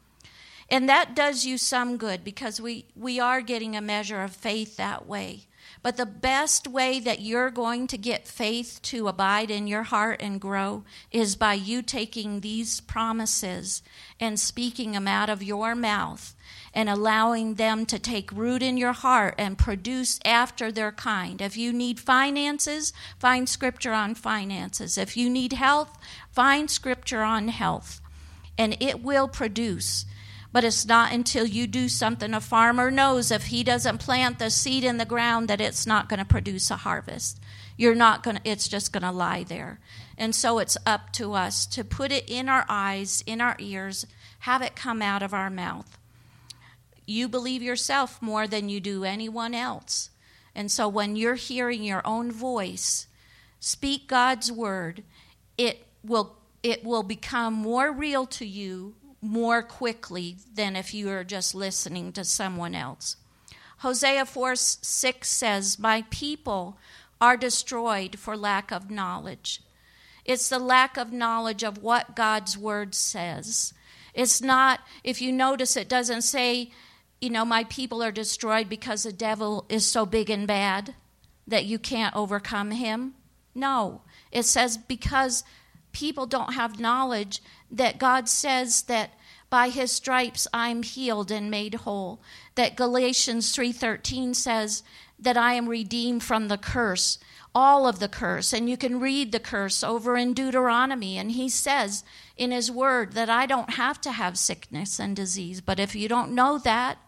And 0.69 0.89
that 0.89 1.15
does 1.15 1.45
you 1.45 1.57
some 1.57 1.95
good 1.95 2.25
because 2.25 2.59
we, 2.59 2.83
we 2.93 3.21
are 3.21 3.39
getting 3.39 3.77
a 3.77 3.81
measure 3.81 4.21
of 4.21 4.35
faith 4.35 4.75
that 4.75 5.07
way. 5.07 5.43
But 5.87 5.95
the 5.95 6.05
best 6.05 6.67
way 6.67 6.99
that 6.99 7.21
you're 7.21 7.49
going 7.49 7.87
to 7.87 7.97
get 7.97 8.27
faith 8.27 8.81
to 8.81 9.07
abide 9.07 9.49
in 9.49 9.67
your 9.67 9.83
heart 9.83 10.21
and 10.21 10.41
grow 10.41 10.83
is 11.13 11.37
by 11.37 11.53
you 11.53 11.81
taking 11.81 12.41
these 12.41 12.81
promises 12.81 13.81
and 14.19 14.37
speaking 14.37 14.91
them 14.91 15.07
out 15.07 15.29
of 15.29 15.41
your 15.41 15.75
mouth 15.75 16.35
and 16.73 16.89
allowing 16.89 17.53
them 17.53 17.85
to 17.85 17.99
take 17.99 18.33
root 18.33 18.61
in 18.61 18.75
your 18.75 18.91
heart 18.91 19.35
and 19.37 19.57
produce 19.57 20.19
after 20.25 20.73
their 20.73 20.91
kind. 20.91 21.41
If 21.41 21.55
you 21.55 21.71
need 21.71 22.01
finances, 22.01 22.91
find 23.17 23.47
scripture 23.47 23.93
on 23.93 24.13
finances. 24.13 24.97
If 24.97 25.15
you 25.15 25.29
need 25.29 25.53
health, 25.53 25.97
find 26.33 26.69
scripture 26.69 27.23
on 27.23 27.47
health. 27.47 28.01
And 28.57 28.75
it 28.81 29.01
will 29.01 29.29
produce. 29.29 30.03
But 30.57 30.63
it's 30.63 30.87
not 30.87 31.11
until 31.13 31.45
you 31.45 31.67
do 31.67 31.87
something. 31.87 32.33
A 32.33 32.41
farmer 32.41 32.89
knows 32.89 33.29
if 33.29 33.45
he 33.45 33.63
doesn't 33.63 33.99
plant 33.99 34.39
the 34.39 34.49
seed 34.49 34.83
in 34.83 34.97
the 34.97 35.05
ground 35.05 35.49
that 35.49 35.61
it's 35.61 35.85
not 35.85 36.09
going 36.09 36.17
to 36.17 36.25
produce 36.25 36.71
a 36.71 36.77
harvest. 36.77 37.39
You're 37.77 37.93
not 37.93 38.23
going 38.23 38.39
it's 38.43 38.67
just 38.67 38.91
going 38.91 39.03
to 39.03 39.11
lie 39.11 39.43
there. 39.43 39.79
And 40.17 40.33
so 40.33 40.57
it's 40.57 40.75
up 40.83 41.13
to 41.13 41.33
us 41.33 41.67
to 41.67 41.83
put 41.83 42.11
it 42.11 42.27
in 42.27 42.49
our 42.49 42.65
eyes, 42.67 43.23
in 43.27 43.39
our 43.39 43.55
ears, 43.59 44.07
have 44.39 44.63
it 44.63 44.75
come 44.75 45.03
out 45.03 45.21
of 45.21 45.31
our 45.31 45.51
mouth. 45.51 45.99
You 47.05 47.29
believe 47.29 47.61
yourself 47.61 48.19
more 48.19 48.47
than 48.47 48.67
you 48.67 48.79
do 48.79 49.03
anyone 49.03 49.53
else. 49.53 50.09
And 50.55 50.71
so 50.71 50.87
when 50.87 51.15
you're 51.15 51.35
hearing 51.35 51.83
your 51.83 52.01
own 52.03 52.31
voice, 52.31 53.05
speak 53.59 54.07
God's 54.07 54.51
word, 54.51 55.03
it 55.55 55.85
will 56.03 56.39
it 56.63 56.83
will 56.83 57.03
become 57.03 57.53
more 57.53 57.91
real 57.91 58.25
to 58.25 58.43
you 58.43 58.95
more 59.21 59.61
quickly 59.63 60.37
than 60.53 60.75
if 60.75 60.93
you 60.93 61.09
are 61.09 61.23
just 61.23 61.55
listening 61.55 62.11
to 62.13 62.23
someone 62.23 62.75
else. 62.75 63.17
Hosea 63.79 64.25
4 64.25 64.55
6 64.55 65.29
says, 65.29 65.79
My 65.79 66.03
people 66.09 66.77
are 67.19 67.37
destroyed 67.37 68.17
for 68.19 68.37
lack 68.37 68.71
of 68.71 68.91
knowledge. 68.91 69.61
It's 70.25 70.49
the 70.49 70.59
lack 70.59 70.97
of 70.97 71.13
knowledge 71.13 71.63
of 71.63 71.81
what 71.81 72.15
God's 72.15 72.57
word 72.57 72.93
says. 72.93 73.73
It's 74.13 74.41
not, 74.41 74.81
if 75.03 75.21
you 75.21 75.31
notice, 75.31 75.77
it 75.77 75.87
doesn't 75.87 76.23
say, 76.23 76.71
you 77.21 77.29
know, 77.29 77.45
my 77.45 77.63
people 77.65 78.03
are 78.03 78.11
destroyed 78.11 78.67
because 78.67 79.03
the 79.03 79.13
devil 79.13 79.65
is 79.69 79.85
so 79.85 80.05
big 80.05 80.29
and 80.29 80.47
bad 80.47 80.95
that 81.47 81.65
you 81.65 81.79
can't 81.79 82.15
overcome 82.15 82.71
him. 82.71 83.13
No, 83.55 84.01
it 84.31 84.43
says 84.43 84.77
because 84.77 85.43
people 85.97 86.27
don't 86.27 86.53
have 86.53 86.79
knowledge 86.79 87.41
that 87.71 87.97
God 87.97 88.29
says 88.29 88.83
that 88.83 89.09
by 89.49 89.69
his 89.69 89.91
stripes 89.91 90.47
I'm 90.53 90.83
healed 90.83 91.31
and 91.31 91.49
made 91.49 91.73
whole. 91.73 92.21
That 92.53 92.75
Galatians 92.75 93.51
3:13 93.51 94.35
says 94.35 94.83
that 95.17 95.37
I 95.37 95.53
am 95.53 95.67
redeemed 95.67 96.23
from 96.23 96.49
the 96.49 96.57
curse, 96.59 97.17
all 97.55 97.87
of 97.87 97.97
the 97.97 98.07
curse. 98.07 98.53
And 98.53 98.69
you 98.69 98.77
can 98.77 98.99
read 98.99 99.31
the 99.31 99.39
curse 99.39 99.83
over 99.83 100.15
in 100.15 100.35
Deuteronomy 100.35 101.17
and 101.17 101.31
he 101.31 101.49
says 101.49 102.03
in 102.35 102.51
his 102.51 102.69
word 102.69 103.13
that 103.13 103.29
I 103.29 103.47
don't 103.47 103.71
have 103.71 103.99
to 104.01 104.11
have 104.11 104.37
sickness 104.37 104.99
and 104.99 105.15
disease. 105.15 105.61
But 105.61 105.79
if 105.79 105.95
you 105.95 106.07
don't 106.07 106.35
know 106.35 106.59
that, 106.59 106.99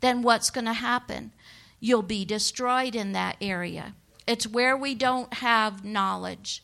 then 0.00 0.22
what's 0.22 0.48
going 0.48 0.64
to 0.64 0.72
happen? 0.72 1.32
You'll 1.80 2.00
be 2.16 2.24
destroyed 2.24 2.94
in 2.94 3.12
that 3.12 3.36
area. 3.42 3.94
It's 4.26 4.46
where 4.46 4.76
we 4.76 4.94
don't 4.94 5.34
have 5.34 5.84
knowledge. 5.84 6.62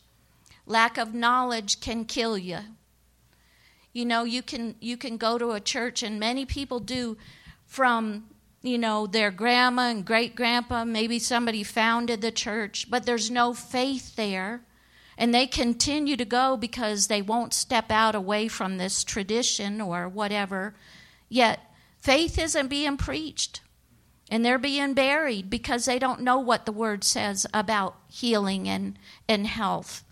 Lack 0.65 0.97
of 0.97 1.13
knowledge 1.13 1.79
can 1.79 2.05
kill 2.05 2.37
you. 2.37 2.59
You 3.93 4.05
know, 4.05 4.23
you 4.23 4.41
can 4.41 4.75
you 4.79 4.97
can 4.97 5.17
go 5.17 5.37
to 5.37 5.51
a 5.51 5.59
church 5.59 6.03
and 6.03 6.19
many 6.19 6.45
people 6.45 6.79
do 6.79 7.17
from 7.65 8.25
you 8.61 8.77
know 8.77 9.07
their 9.07 9.31
grandma 9.31 9.89
and 9.89 10.05
great 10.05 10.35
grandpa, 10.35 10.83
maybe 10.83 11.19
somebody 11.19 11.63
founded 11.63 12.21
the 12.21 12.31
church, 12.31 12.89
but 12.89 13.05
there's 13.05 13.29
no 13.29 13.53
faith 13.53 14.15
there. 14.15 14.61
And 15.17 15.33
they 15.33 15.47
continue 15.47 16.17
to 16.17 16.25
go 16.25 16.57
because 16.57 17.07
they 17.07 17.21
won't 17.21 17.53
step 17.53 17.89
out 17.89 18.15
away 18.15 18.49
from 18.49 18.77
this 18.77 19.03
tradition 19.03 19.79
or 19.79 20.09
whatever. 20.09 20.75
Yet 21.29 21.61
faith 21.97 22.37
isn't 22.37 22.67
being 22.67 22.97
preached. 22.97 23.61
And 24.29 24.43
they're 24.43 24.57
being 24.57 24.93
buried 24.93 25.49
because 25.49 25.85
they 25.85 25.99
don't 25.99 26.21
know 26.21 26.39
what 26.39 26.65
the 26.65 26.71
word 26.71 27.03
says 27.03 27.45
about 27.53 27.95
healing 28.09 28.67
and, 28.67 28.97
and 29.29 29.45
health. 29.45 30.03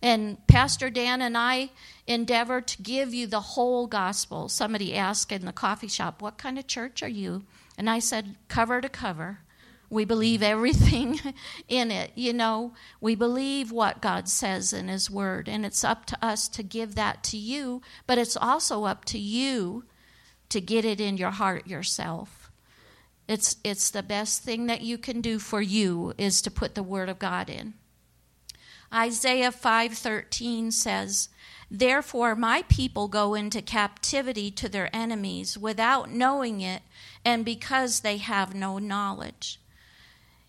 And 0.00 0.46
Pastor 0.46 0.90
Dan 0.90 1.20
and 1.20 1.36
I 1.36 1.70
endeavor 2.06 2.60
to 2.60 2.82
give 2.82 3.12
you 3.12 3.26
the 3.26 3.40
whole 3.40 3.86
gospel. 3.86 4.48
Somebody 4.48 4.94
asked 4.94 5.32
in 5.32 5.44
the 5.44 5.52
coffee 5.52 5.88
shop, 5.88 6.22
What 6.22 6.38
kind 6.38 6.58
of 6.58 6.66
church 6.66 7.02
are 7.02 7.08
you? 7.08 7.44
And 7.76 7.90
I 7.90 7.98
said, 7.98 8.36
Cover 8.48 8.80
to 8.80 8.88
cover. 8.88 9.40
We 9.90 10.04
believe 10.04 10.42
everything 10.42 11.18
in 11.68 11.90
it. 11.90 12.12
You 12.14 12.32
know, 12.32 12.74
we 13.00 13.14
believe 13.14 13.72
what 13.72 14.02
God 14.02 14.28
says 14.28 14.72
in 14.72 14.88
His 14.88 15.10
Word, 15.10 15.48
and 15.48 15.64
it's 15.66 15.82
up 15.82 16.04
to 16.06 16.24
us 16.24 16.46
to 16.48 16.62
give 16.62 16.94
that 16.94 17.24
to 17.24 17.36
you, 17.36 17.82
but 18.06 18.18
it's 18.18 18.36
also 18.36 18.84
up 18.84 19.04
to 19.06 19.18
you 19.18 19.84
to 20.50 20.60
get 20.60 20.84
it 20.84 21.00
in 21.00 21.16
your 21.16 21.30
heart 21.30 21.66
yourself. 21.66 22.50
It's, 23.26 23.56
it's 23.64 23.90
the 23.90 24.02
best 24.02 24.42
thing 24.42 24.66
that 24.66 24.80
you 24.80 24.96
can 24.96 25.20
do 25.20 25.38
for 25.38 25.60
you 25.60 26.14
is 26.16 26.40
to 26.42 26.50
put 26.50 26.74
the 26.74 26.82
Word 26.82 27.08
of 27.08 27.18
God 27.18 27.50
in. 27.50 27.74
Isaiah 28.92 29.52
5:13 29.52 30.70
says, 30.70 31.28
"Therefore 31.70 32.34
my 32.34 32.62
people 32.62 33.08
go 33.08 33.34
into 33.34 33.60
captivity 33.60 34.50
to 34.52 34.68
their 34.68 34.94
enemies 34.94 35.58
without 35.58 36.10
knowing 36.10 36.60
it, 36.60 36.82
and 37.24 37.44
because 37.44 38.00
they 38.00 38.16
have 38.18 38.54
no 38.54 38.78
knowledge." 38.78 39.60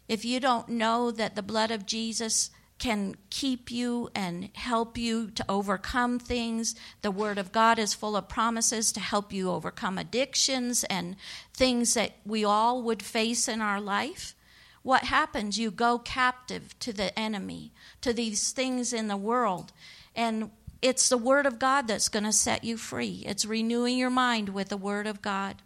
If 0.07 0.23
you 0.25 0.39
don't 0.39 0.69
know 0.69 1.11
that 1.11 1.35
the 1.35 1.43
blood 1.43 1.71
of 1.71 1.85
Jesus 1.85 2.49
can 2.79 3.17
keep 3.29 3.69
you 3.69 4.09
and 4.15 4.49
help 4.55 4.97
you 4.97 5.29
to 5.29 5.45
overcome 5.49 6.17
things. 6.17 6.75
The 7.01 7.11
Word 7.11 7.37
of 7.37 7.51
God 7.51 7.77
is 7.77 7.93
full 7.93 8.15
of 8.15 8.29
promises 8.29 8.91
to 8.93 9.01
help 9.01 9.31
you 9.33 9.51
overcome 9.51 9.97
addictions 9.97 10.85
and 10.85 11.17
things 11.53 11.93
that 11.93 12.15
we 12.25 12.45
all 12.45 12.81
would 12.81 13.03
face 13.03 13.47
in 13.49 13.61
our 13.61 13.81
life. 13.81 14.33
What 14.81 15.05
happens? 15.05 15.59
You 15.59 15.71
go 15.71 15.99
captive 15.99 16.77
to 16.79 16.93
the 16.93 17.17
enemy 17.17 17.71
to 18.01 18.13
these 18.13 18.51
things 18.51 18.93
in 18.93 19.07
the 19.07 19.17
world. 19.17 19.71
And 20.15 20.51
it's 20.81 21.09
the 21.09 21.17
Word 21.17 21.45
of 21.45 21.59
God 21.59 21.87
that's 21.87 22.09
going 22.09 22.23
to 22.23 22.31
set 22.31 22.63
you 22.63 22.77
free. 22.77 23.23
It's 23.25 23.45
renewing 23.45 23.97
your 23.97 24.09
mind 24.09 24.49
with 24.49 24.69
the 24.69 24.77
Word 24.77 25.07
of 25.07 25.21
God. 25.21 25.61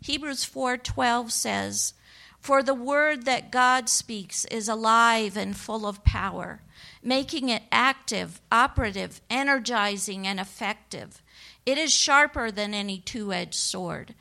Hebrews 0.00 0.44
4:12 0.44 1.32
says, 1.32 1.94
"For 2.38 2.62
the 2.62 2.74
word 2.74 3.24
that 3.24 3.50
God 3.50 3.88
speaks 3.88 4.44
is 4.44 4.68
alive 4.68 5.36
and 5.36 5.56
full 5.56 5.84
of 5.84 6.04
power, 6.04 6.62
making 7.02 7.48
it 7.48 7.64
active, 7.72 8.40
operative, 8.52 9.20
energizing, 9.28 10.26
and 10.26 10.38
effective. 10.38 11.22
It 11.64 11.78
is 11.78 11.92
sharper 11.92 12.52
than 12.52 12.74
any 12.74 12.98
two-edged 12.98 13.54
sword, 13.54 14.14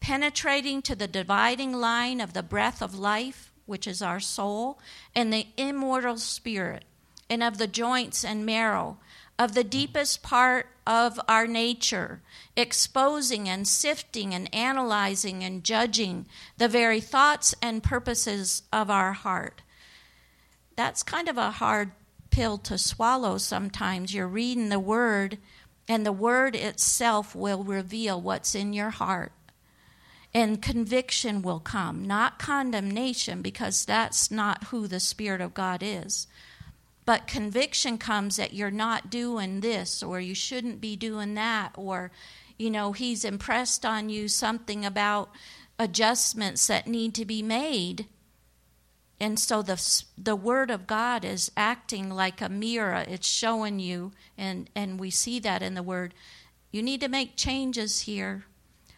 penetrating 0.00 0.82
to 0.82 0.94
the 0.94 1.08
dividing 1.08 1.72
line 1.72 2.20
of 2.20 2.34
the 2.34 2.42
breath 2.42 2.82
of 2.82 2.94
life, 2.94 3.49
which 3.70 3.86
is 3.86 4.02
our 4.02 4.20
soul, 4.20 4.78
and 5.14 5.32
the 5.32 5.46
immortal 5.56 6.18
spirit." 6.18 6.84
and 7.30 7.44
of 7.44 7.58
the 7.58 7.68
joints 7.68 8.24
and 8.24 8.44
marrow, 8.44 8.98
of 9.38 9.54
the 9.54 9.64
deepest 9.64 10.22
part 10.22 10.66
of 10.86 11.18
our 11.28 11.46
nature, 11.46 12.20
exposing 12.56 13.48
and 13.48 13.66
sifting 13.66 14.34
and 14.34 14.52
analyzing 14.52 15.44
and 15.44 15.62
judging 15.62 16.26
the 16.58 16.68
very 16.68 17.00
thoughts 17.00 17.54
and 17.62 17.82
purposes 17.82 18.64
of 18.72 18.90
our 18.90 19.12
heart. 19.12 19.62
That's 20.74 21.04
kind 21.04 21.28
of 21.28 21.38
a 21.38 21.52
hard 21.52 21.92
pill 22.30 22.58
to 22.58 22.76
swallow 22.76 23.38
sometimes. 23.38 24.12
You're 24.12 24.26
reading 24.26 24.68
the 24.68 24.80
Word, 24.80 25.38
and 25.88 26.04
the 26.04 26.12
Word 26.12 26.56
itself 26.56 27.34
will 27.34 27.62
reveal 27.62 28.20
what's 28.20 28.54
in 28.54 28.72
your 28.72 28.90
heart. 28.90 29.32
And 30.32 30.62
conviction 30.62 31.42
will 31.42 31.58
come, 31.58 32.04
not 32.04 32.38
condemnation, 32.38 33.42
because 33.42 33.84
that's 33.84 34.30
not 34.30 34.64
who 34.64 34.86
the 34.86 35.00
Spirit 35.00 35.40
of 35.40 35.54
God 35.54 35.82
is. 35.82 36.28
But 37.04 37.26
conviction 37.26 37.98
comes 37.98 38.36
that 38.36 38.52
you're 38.52 38.70
not 38.70 39.10
doing 39.10 39.60
this 39.60 40.02
or 40.02 40.20
you 40.20 40.34
shouldn't 40.34 40.80
be 40.80 40.94
doing 40.94 41.34
that 41.34 41.72
or 41.76 42.12
you 42.56 42.70
know 42.70 42.92
he's 42.92 43.24
impressed 43.24 43.84
on 43.84 44.08
you 44.08 44.28
something 44.28 44.84
about 44.84 45.30
adjustments 45.76 46.68
that 46.68 46.86
need 46.86 47.14
to 47.14 47.24
be 47.24 47.42
made. 47.42 48.06
And 49.18 49.40
so 49.40 49.60
the 49.60 50.04
the 50.16 50.36
word 50.36 50.70
of 50.70 50.86
God 50.86 51.24
is 51.24 51.50
acting 51.56 52.10
like 52.10 52.40
a 52.40 52.48
mirror. 52.48 53.04
It's 53.08 53.26
showing 53.26 53.80
you 53.80 54.12
and 54.38 54.70
and 54.76 55.00
we 55.00 55.10
see 55.10 55.40
that 55.40 55.62
in 55.62 55.74
the 55.74 55.82
word. 55.82 56.14
You 56.70 56.80
need 56.80 57.00
to 57.00 57.08
make 57.08 57.34
changes 57.34 58.02
here 58.02 58.44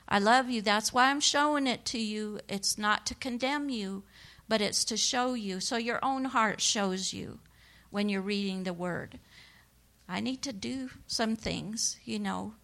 I 0.08 0.18
love 0.18 0.50
you 0.50 0.62
that's 0.62 0.92
why 0.92 1.10
I'm 1.10 1.20
showing 1.20 1.66
it 1.66 1.84
to 1.86 1.98
you 1.98 2.40
it's 2.48 2.76
not 2.76 3.06
to 3.06 3.14
condemn 3.14 3.68
you 3.68 4.04
but 4.48 4.60
it's 4.60 4.84
to 4.84 4.96
show 4.96 5.34
you 5.34 5.60
so 5.60 5.76
your 5.76 5.98
own 6.04 6.26
heart 6.26 6.60
shows 6.60 7.12
you 7.12 7.38
when 7.88 8.08
you're 8.08 8.20
reading 8.20 8.64
the 8.64 8.72
Word. 8.72 9.18
I 10.08 10.20
need 10.20 10.42
to 10.42 10.52
do 10.52 10.90
some 11.06 11.36
things, 11.36 11.98
you 12.04 12.18
know. 12.18 12.54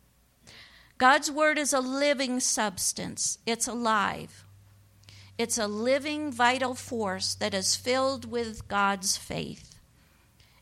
God's 0.98 1.30
Word 1.30 1.58
is 1.58 1.72
a 1.72 1.80
living 1.80 2.40
substance, 2.40 3.38
it's 3.46 3.66
alive. 3.66 4.44
It's 5.38 5.56
a 5.56 5.68
living, 5.68 6.32
vital 6.32 6.74
force 6.74 7.34
that 7.36 7.54
is 7.54 7.76
filled 7.76 8.24
with 8.24 8.66
God's 8.68 9.16
faith. 9.16 9.78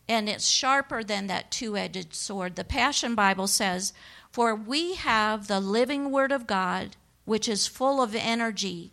And 0.08 0.28
it's 0.28 0.46
sharper 0.46 1.02
than 1.02 1.26
that 1.26 1.50
two 1.50 1.76
edged 1.76 2.14
sword. 2.14 2.54
The 2.54 2.62
Passion 2.62 3.14
Bible 3.14 3.46
says, 3.46 3.94
For 4.36 4.54
we 4.54 4.96
have 4.96 5.46
the 5.46 5.60
living 5.60 6.12
Word 6.12 6.30
of 6.30 6.46
God, 6.46 6.96
which 7.24 7.48
is 7.48 7.66
full 7.66 8.02
of 8.02 8.14
energy, 8.14 8.92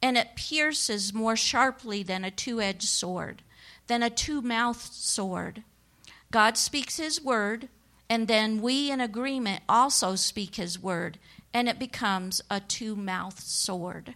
and 0.00 0.16
it 0.16 0.36
pierces 0.36 1.12
more 1.12 1.34
sharply 1.34 2.04
than 2.04 2.24
a 2.24 2.30
two 2.30 2.60
edged 2.60 2.86
sword 2.86 3.42
than 3.88 4.04
a 4.04 4.08
two 4.08 4.40
mouthed 4.40 4.92
sword. 4.92 5.64
God 6.30 6.56
speaks 6.56 6.98
His 6.98 7.20
word, 7.20 7.70
and 8.08 8.28
then 8.28 8.62
we 8.62 8.88
in 8.88 9.00
agreement 9.00 9.64
also 9.68 10.14
speak 10.14 10.54
His 10.54 10.80
word, 10.80 11.18
and 11.52 11.68
it 11.68 11.80
becomes 11.80 12.40
a 12.48 12.60
two 12.60 12.94
mouthed 12.94 13.40
sword. 13.40 14.14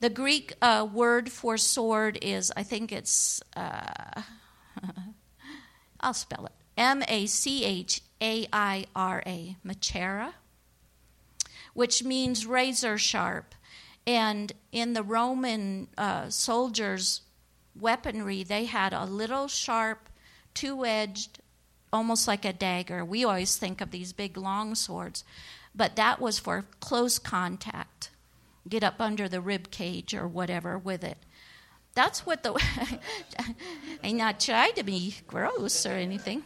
The 0.00 0.08
Greek 0.08 0.54
uh, 0.62 0.88
word 0.90 1.30
for 1.30 1.58
sword 1.58 2.18
is, 2.22 2.50
I 2.56 2.62
think 2.62 2.90
it's, 2.90 3.42
uh, 3.54 4.22
I'll 6.00 6.14
spell 6.14 6.46
it 6.46 6.52
M 6.78 7.02
A 7.06 7.26
C 7.26 7.66
H 7.66 8.00
A 8.20 8.46
I 8.52 8.86
R 8.94 9.22
A, 9.26 9.56
machaira, 9.64 10.34
which 11.74 12.02
means 12.02 12.46
razor 12.46 12.98
sharp. 12.98 13.54
And 14.06 14.52
in 14.72 14.94
the 14.94 15.02
Roman 15.02 15.88
uh, 15.98 16.30
soldiers' 16.30 17.22
weaponry, 17.78 18.42
they 18.42 18.64
had 18.64 18.92
a 18.92 19.04
little 19.04 19.48
sharp, 19.48 20.08
two 20.54 20.84
edged, 20.84 21.40
almost 21.92 22.26
like 22.26 22.44
a 22.44 22.52
dagger. 22.52 23.04
We 23.04 23.24
always 23.24 23.56
think 23.56 23.80
of 23.80 23.90
these 23.90 24.12
big 24.12 24.36
long 24.36 24.74
swords, 24.74 25.24
but 25.74 25.96
that 25.96 26.20
was 26.20 26.38
for 26.38 26.64
close 26.80 27.18
contact. 27.18 28.10
Get 28.68 28.82
up 28.82 29.00
under 29.00 29.28
the 29.28 29.40
rib 29.40 29.70
cage 29.70 30.14
or 30.14 30.26
whatever 30.26 30.78
with 30.78 31.04
it. 31.04 31.18
That's 31.94 32.24
what 32.24 32.42
the. 32.42 32.54
I'm 34.04 34.16
not 34.16 34.40
trying 34.40 34.74
to 34.74 34.84
be 34.84 35.16
gross 35.26 35.84
or 35.84 35.92
anything. 35.92 36.44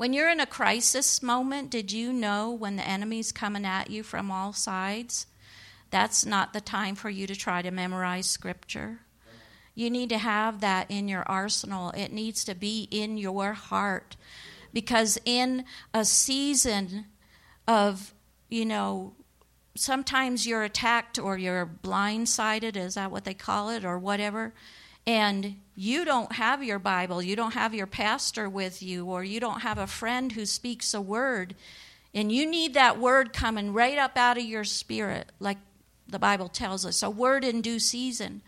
When 0.00 0.14
you're 0.14 0.30
in 0.30 0.40
a 0.40 0.46
crisis 0.46 1.22
moment, 1.22 1.68
did 1.68 1.92
you 1.92 2.10
know 2.10 2.50
when 2.50 2.76
the 2.76 2.88
enemy's 2.88 3.32
coming 3.32 3.66
at 3.66 3.90
you 3.90 4.02
from 4.02 4.30
all 4.30 4.54
sides? 4.54 5.26
That's 5.90 6.24
not 6.24 6.54
the 6.54 6.62
time 6.62 6.94
for 6.94 7.10
you 7.10 7.26
to 7.26 7.36
try 7.36 7.60
to 7.60 7.70
memorize 7.70 8.24
scripture. 8.24 9.00
You 9.74 9.90
need 9.90 10.08
to 10.08 10.16
have 10.16 10.62
that 10.62 10.90
in 10.90 11.06
your 11.06 11.24
arsenal. 11.24 11.90
It 11.90 12.14
needs 12.14 12.44
to 12.44 12.54
be 12.54 12.88
in 12.90 13.18
your 13.18 13.52
heart. 13.52 14.16
Because 14.72 15.18
in 15.26 15.66
a 15.92 16.06
season 16.06 17.04
of, 17.68 18.14
you 18.48 18.64
know, 18.64 19.12
sometimes 19.76 20.46
you're 20.46 20.62
attacked 20.62 21.18
or 21.18 21.36
you're 21.36 21.66
blindsided, 21.66 22.74
is 22.74 22.94
that 22.94 23.10
what 23.10 23.26
they 23.26 23.34
call 23.34 23.68
it, 23.68 23.84
or 23.84 23.98
whatever, 23.98 24.54
and 25.06 25.56
you 25.80 26.04
don't 26.04 26.32
have 26.32 26.62
your 26.62 26.78
Bible, 26.78 27.22
you 27.22 27.34
don't 27.34 27.54
have 27.54 27.72
your 27.72 27.86
pastor 27.86 28.50
with 28.50 28.82
you, 28.82 29.06
or 29.06 29.24
you 29.24 29.40
don't 29.40 29.62
have 29.62 29.78
a 29.78 29.86
friend 29.86 30.32
who 30.32 30.44
speaks 30.44 30.92
a 30.92 31.00
word, 31.00 31.54
and 32.12 32.30
you 32.30 32.44
need 32.44 32.74
that 32.74 32.98
word 32.98 33.32
coming 33.32 33.72
right 33.72 33.96
up 33.96 34.14
out 34.18 34.36
of 34.36 34.44
your 34.44 34.62
spirit, 34.62 35.32
like 35.40 35.56
the 36.06 36.18
Bible 36.18 36.50
tells 36.50 36.84
us, 36.84 37.02
a 37.02 37.08
word 37.08 37.44
in 37.44 37.62
due 37.62 37.78
season. 37.78 38.42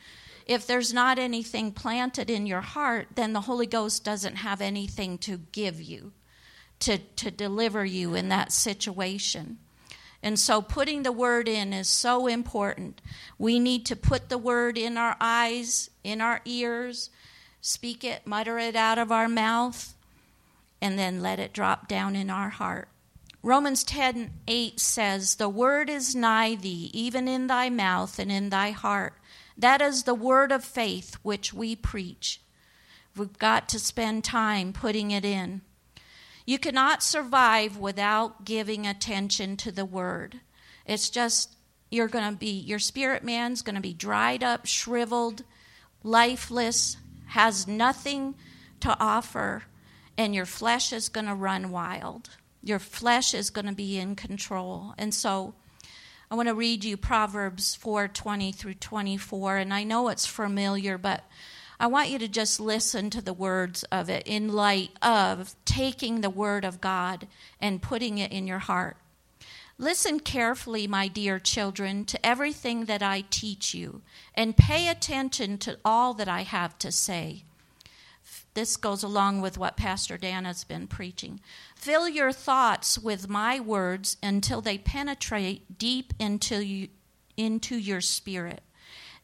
If 0.45 0.67
there's 0.67 0.93
not 0.93 1.19
anything 1.19 1.73
planted 1.73 2.29
in 2.29 2.45
your 2.45 2.61
heart, 2.61 3.09
then 3.15 3.33
the 3.33 3.41
Holy 3.41 3.67
Ghost 3.67 4.05
doesn't 4.05 4.37
have 4.37 4.61
anything 4.61 5.17
to 5.19 5.39
give 5.53 5.81
you, 5.81 6.13
to, 6.81 6.99
to 6.99 7.31
deliver 7.31 7.83
you 7.83 8.15
in 8.15 8.29
that 8.29 8.53
situation. 8.53 9.57
And 10.23 10.39
so 10.39 10.63
putting 10.63 11.03
the 11.03 11.13
word 11.13 11.49
in 11.49 11.73
is 11.73 11.89
so 11.89 12.27
important. 12.27 13.01
We 13.39 13.59
need 13.59 13.85
to 13.87 13.97
put 13.97 14.29
the 14.29 14.39
word 14.39 14.79
in 14.79 14.97
our 14.97 15.17
eyes, 15.21 15.91
in 16.05 16.21
our 16.21 16.41
ears, 16.45 17.11
speak 17.61 18.05
it, 18.05 18.27
mutter 18.27 18.59
it 18.59 18.77
out 18.77 18.99
of 18.99 19.11
our 19.11 19.29
mouth, 19.29 19.95
and 20.81 20.99
then 20.99 21.21
let 21.21 21.41
it 21.41 21.53
drop 21.53 21.89
down 21.89 22.15
in 22.15 22.31
our 22.31 22.51
heart. 22.51 22.89
Romans 23.43 23.83
10 23.83 24.31
8 24.47 24.79
says, 24.79 25.35
The 25.35 25.49
word 25.49 25.91
is 25.91 26.15
nigh 26.15 26.55
thee, 26.55 26.91
even 26.95 27.27
in 27.27 27.49
thy 27.49 27.69
mouth 27.69 28.21
and 28.21 28.31
in 28.31 28.51
thy 28.51 28.71
heart. 28.71 29.15
That 29.59 29.83
is 29.83 30.05
the 30.05 30.15
word 30.15 30.53
of 30.53 30.65
faith 30.65 31.17
which 31.23 31.53
we 31.53 31.75
preach. 31.75 32.41
We've 33.17 33.39
got 33.39 33.69
to 33.71 33.79
spend 33.81 34.23
time 34.23 34.73
putting 34.73 35.11
it 35.11 35.25
in. 35.25 35.63
You 36.45 36.59
cannot 36.59 37.03
survive 37.03 37.77
without 37.77 38.45
giving 38.45 38.87
attention 38.87 39.57
to 39.59 39.73
the 39.73 39.85
word. 39.85 40.41
It's 40.87 41.09
just, 41.09 41.51
you're 41.91 42.09
going 42.09 42.31
to 42.31 42.37
be, 42.37 42.51
your 42.51 42.79
spirit 42.79 43.23
man's 43.23 43.63
going 43.63 43.77
to 43.77 43.81
be 43.81 43.95
dried 43.95 44.43
up, 44.43 44.67
shriveled, 44.67 45.45
lifeless, 46.03 46.97
has 47.27 47.69
nothing 47.69 48.35
to 48.81 48.97
offer, 48.99 49.65
and 50.19 50.35
your 50.35 50.47
flesh 50.47 50.93
is 50.93 51.09
going 51.09 51.27
to 51.27 51.35
run 51.35 51.71
wild. 51.71 52.31
Your 52.63 52.79
flesh 52.79 53.35
is 53.35 53.51
going 53.51 53.67
to 53.67 53.75
be 53.75 53.99
in 53.99 54.17
control. 54.17 54.95
And 54.99 55.15
so, 55.15 55.55
I 56.33 56.35
want 56.35 56.49
to 56.49 56.55
read 56.55 56.83
you 56.83 56.97
Proverbs 56.97 57.77
4:20 57.77 58.55
through 58.55 58.75
24 58.75 59.59
and 59.59 59.75
I 59.75 59.85
know 59.85 60.09
it's 60.09 60.25
familiar 60.25 60.97
but 60.97 61.25
I 61.83 61.89
want 61.89 62.11
you 62.11 62.19
to 62.21 62.29
just 62.29 62.61
listen 62.61 63.11
to 63.11 63.21
the 63.21 63.33
words 63.33 63.83
of 63.91 64.09
it 64.09 64.23
in 64.25 64.53
light 64.53 64.93
of 65.03 65.57
taking 65.65 66.21
the 66.21 66.31
Word 66.31 66.65
of 66.65 66.81
God 66.81 67.27
and 67.61 67.83
putting 67.83 68.19
it 68.19 68.31
in 68.31 68.47
your 68.47 68.61
heart. 68.61 68.99
Listen 69.79 70.21
carefully, 70.21 70.87
my 70.87 71.09
dear 71.09 71.41
children, 71.41 72.05
to 72.05 72.25
everything 72.25 72.85
that 72.85 73.03
I 73.03 73.25
teach 73.31 73.75
you, 73.75 74.01
and 74.33 74.57
pay 74.57 74.87
attention 74.87 75.59
to 75.59 75.77
all 75.85 76.15
that 76.15 76.29
I 76.29 76.43
have 76.43 76.79
to 76.79 76.93
say. 76.93 77.43
This 78.55 78.77
goes 78.77 79.03
along 79.03 79.41
with 79.41 79.59
what 79.59 79.77
Pastor 79.77 80.17
Dan 80.17 80.45
has 80.45 80.63
been 80.63 80.87
preaching. 80.87 81.41
Fill 81.75 82.09
your 82.09 82.31
thoughts 82.31 82.97
with 82.97 83.29
my 83.29 83.59
words 83.59 84.19
until 84.23 84.61
they 84.61 84.79
penetrate 84.79 85.81
deep 85.81 86.15
into, 86.21 86.65
you, 86.65 86.91
into 87.37 87.77
your 87.77 88.01
spirit. 88.01 88.63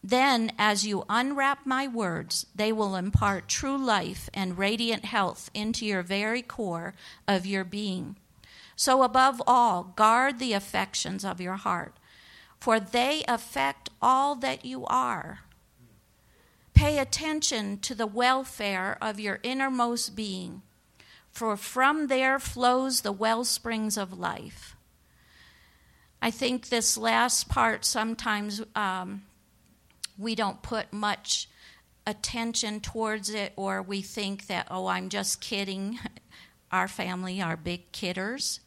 Then, 0.02 0.52
as 0.58 0.86
you 0.86 1.04
unwrap 1.08 1.66
my 1.66 1.88
words, 1.88 2.46
they 2.54 2.72
will 2.72 2.94
impart 2.94 3.48
true 3.48 3.76
life 3.76 4.30
and 4.32 4.56
radiant 4.56 5.04
health 5.04 5.50
into 5.54 5.84
your 5.84 6.02
very 6.02 6.42
core 6.42 6.94
of 7.26 7.46
your 7.46 7.64
being. 7.64 8.16
So, 8.76 9.02
above 9.02 9.42
all, 9.46 9.92
guard 9.96 10.38
the 10.38 10.52
affections 10.52 11.24
of 11.24 11.40
your 11.40 11.56
heart, 11.56 11.94
for 12.60 12.78
they 12.78 13.24
affect 13.26 13.90
all 14.00 14.36
that 14.36 14.64
you 14.64 14.86
are. 14.86 15.40
Pay 16.74 16.98
attention 16.98 17.78
to 17.80 17.94
the 17.94 18.06
welfare 18.06 18.96
of 19.02 19.18
your 19.18 19.40
innermost 19.42 20.14
being, 20.14 20.62
for 21.28 21.56
from 21.56 22.06
there 22.06 22.38
flows 22.38 23.00
the 23.00 23.10
well 23.10 23.44
springs 23.44 23.96
of 23.96 24.16
life. 24.16 24.76
I 26.22 26.30
think 26.30 26.68
this 26.68 26.96
last 26.96 27.48
part 27.48 27.84
sometimes 27.84 28.62
um, 28.76 29.22
we 30.18 30.34
don't 30.34 30.60
put 30.62 30.92
much 30.92 31.48
attention 32.06 32.80
towards 32.80 33.30
it, 33.30 33.52
or 33.56 33.82
we 33.82 34.02
think 34.02 34.46
that, 34.46 34.66
oh, 34.70 34.86
I'm 34.86 35.08
just 35.08 35.40
kidding. 35.40 35.98
Our 36.72 36.88
family 36.88 37.40
are 37.40 37.56
big 37.56 37.92
kidders. 37.92 38.60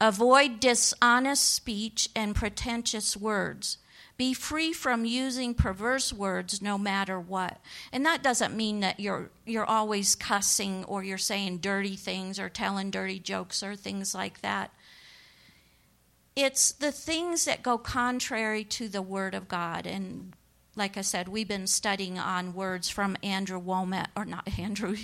Avoid 0.00 0.60
dishonest 0.60 1.54
speech 1.54 2.08
and 2.14 2.34
pretentious 2.34 3.16
words. 3.16 3.78
Be 4.16 4.34
free 4.34 4.72
from 4.72 5.04
using 5.04 5.54
perverse 5.54 6.12
words 6.12 6.60
no 6.60 6.76
matter 6.76 7.20
what. 7.20 7.58
And 7.92 8.04
that 8.04 8.22
doesn't 8.22 8.56
mean 8.56 8.80
that 8.80 8.98
you're 8.98 9.30
you're 9.46 9.64
always 9.64 10.16
cussing 10.16 10.84
or 10.84 11.04
you're 11.04 11.18
saying 11.18 11.58
dirty 11.58 11.94
things 11.94 12.38
or 12.38 12.48
telling 12.48 12.90
dirty 12.90 13.20
jokes 13.20 13.62
or 13.62 13.76
things 13.76 14.14
like 14.14 14.40
that. 14.40 14.72
It's 16.34 16.72
the 16.72 16.92
things 16.92 17.44
that 17.44 17.62
go 17.62 17.78
contrary 17.78 18.64
to 18.64 18.88
the 18.88 19.02
word 19.02 19.34
of 19.34 19.48
God 19.48 19.86
and 19.86 20.34
like 20.78 20.96
I 20.96 21.02
said, 21.02 21.28
we've 21.28 21.48
been 21.48 21.66
studying 21.66 22.18
on 22.18 22.54
words 22.54 22.88
from 22.88 23.16
Andrew 23.22 23.60
Wommack, 23.60 24.06
or 24.16 24.24
not 24.24 24.48
Andrew, 24.58 24.96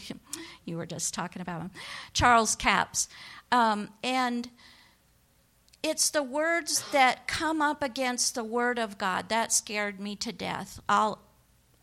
you 0.64 0.76
were 0.76 0.87
just 0.87 1.12
talking 1.12 1.42
about 1.42 1.60
him, 1.60 1.70
Charles 2.12 2.56
Capps. 2.56 3.08
Um, 3.52 3.90
and 4.02 4.48
it's 5.82 6.08
the 6.08 6.22
words 6.22 6.82
that 6.92 7.26
come 7.26 7.60
up 7.60 7.82
against 7.82 8.34
the 8.34 8.44
Word 8.44 8.78
of 8.78 8.96
God. 8.96 9.28
That 9.28 9.52
scared 9.52 10.00
me 10.00 10.16
to 10.16 10.32
death. 10.32 10.80
I'll, 10.88 11.20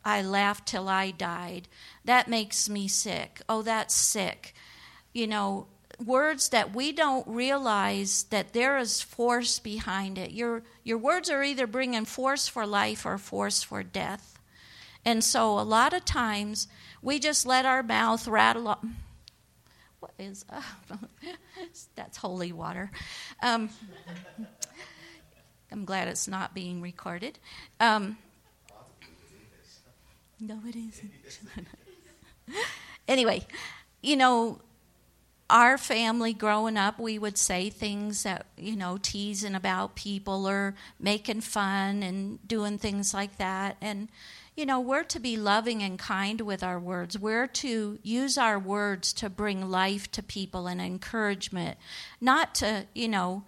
I 0.04 0.24
laughed 0.24 0.68
till 0.68 0.90
I 0.90 1.12
died. 1.12 1.68
That 2.04 2.28
makes 2.28 2.68
me 2.68 2.88
sick. 2.88 3.42
Oh, 3.48 3.62
that's 3.62 3.94
sick. 3.94 4.56
You 5.14 5.28
know, 5.28 5.68
words 6.06 6.50
that 6.50 6.76
we 6.76 6.92
don't 6.92 7.28
realize 7.28 8.24
that 8.30 8.54
there 8.54 8.78
is 8.78 9.02
force 9.02 9.60
behind 9.60 10.18
it. 10.18 10.32
Your, 10.32 10.64
your 10.84 10.98
words 10.98 11.30
are 11.30 11.44
either 11.44 11.68
bringing 11.68 12.06
force 12.06 12.48
for 12.48 12.66
life 12.66 13.06
or 13.06 13.18
force 13.18 13.64
for 13.64 13.84
death. 13.84 14.40
And 15.04 15.24
so 15.24 15.60
a 15.60 15.62
lot 15.62 15.94
of 15.94 16.06
times 16.06 16.68
we 17.02 17.20
just 17.20 17.46
let 17.46 17.66
our 17.66 17.84
mouth 17.84 18.28
rattle 18.28 18.68
up. 18.68 18.86
What 20.00 20.14
is 20.18 20.46
uh, 20.50 20.62
that's 21.96 22.18
holy 22.18 22.52
water? 22.52 22.92
Um, 23.42 23.70
I'm 25.72 25.86
glad 25.86 26.08
it's 26.08 26.28
not 26.28 26.54
being 26.54 26.82
recorded. 26.82 27.40
Um, 27.80 28.18
no, 30.40 30.60
it 30.68 30.76
isn't. 30.76 31.12
anyway, 33.08 33.46
you 34.02 34.16
know, 34.16 34.60
our 35.52 35.78
family 35.78 36.34
growing 36.34 36.78
up, 36.78 36.98
we 36.98 37.20
would 37.20 37.38
say 37.38 37.70
things 37.70 38.24
that, 38.24 38.46
you 38.58 38.76
know, 38.76 38.98
teasing 39.02 39.54
about 39.54 39.96
people 39.96 40.48
or 40.48 40.74
making 41.00 41.42
fun 41.42 42.02
and 42.02 42.46
doing 42.48 42.78
things 42.78 43.14
like 43.14 43.38
that. 43.38 43.76
And, 43.82 44.08
you 44.56 44.66
know, 44.66 44.80
we're 44.80 45.04
to 45.04 45.20
be 45.20 45.36
loving 45.38 45.84
and 45.84 46.00
kind 46.00 46.42
with 46.42 46.64
our 46.64 46.80
words. 46.80 47.20
We're 47.20 47.48
to 47.48 48.00
use 48.02 48.38
our 48.38 48.58
words 48.58 49.12
to 49.14 49.30
bring 49.30 49.70
life 49.70 50.10
to 50.12 50.24
people 50.24 50.68
and 50.68 50.82
encouragement, 50.82 51.78
not 52.22 52.56
to, 52.56 52.88
you 52.96 53.10
know, 53.10 53.44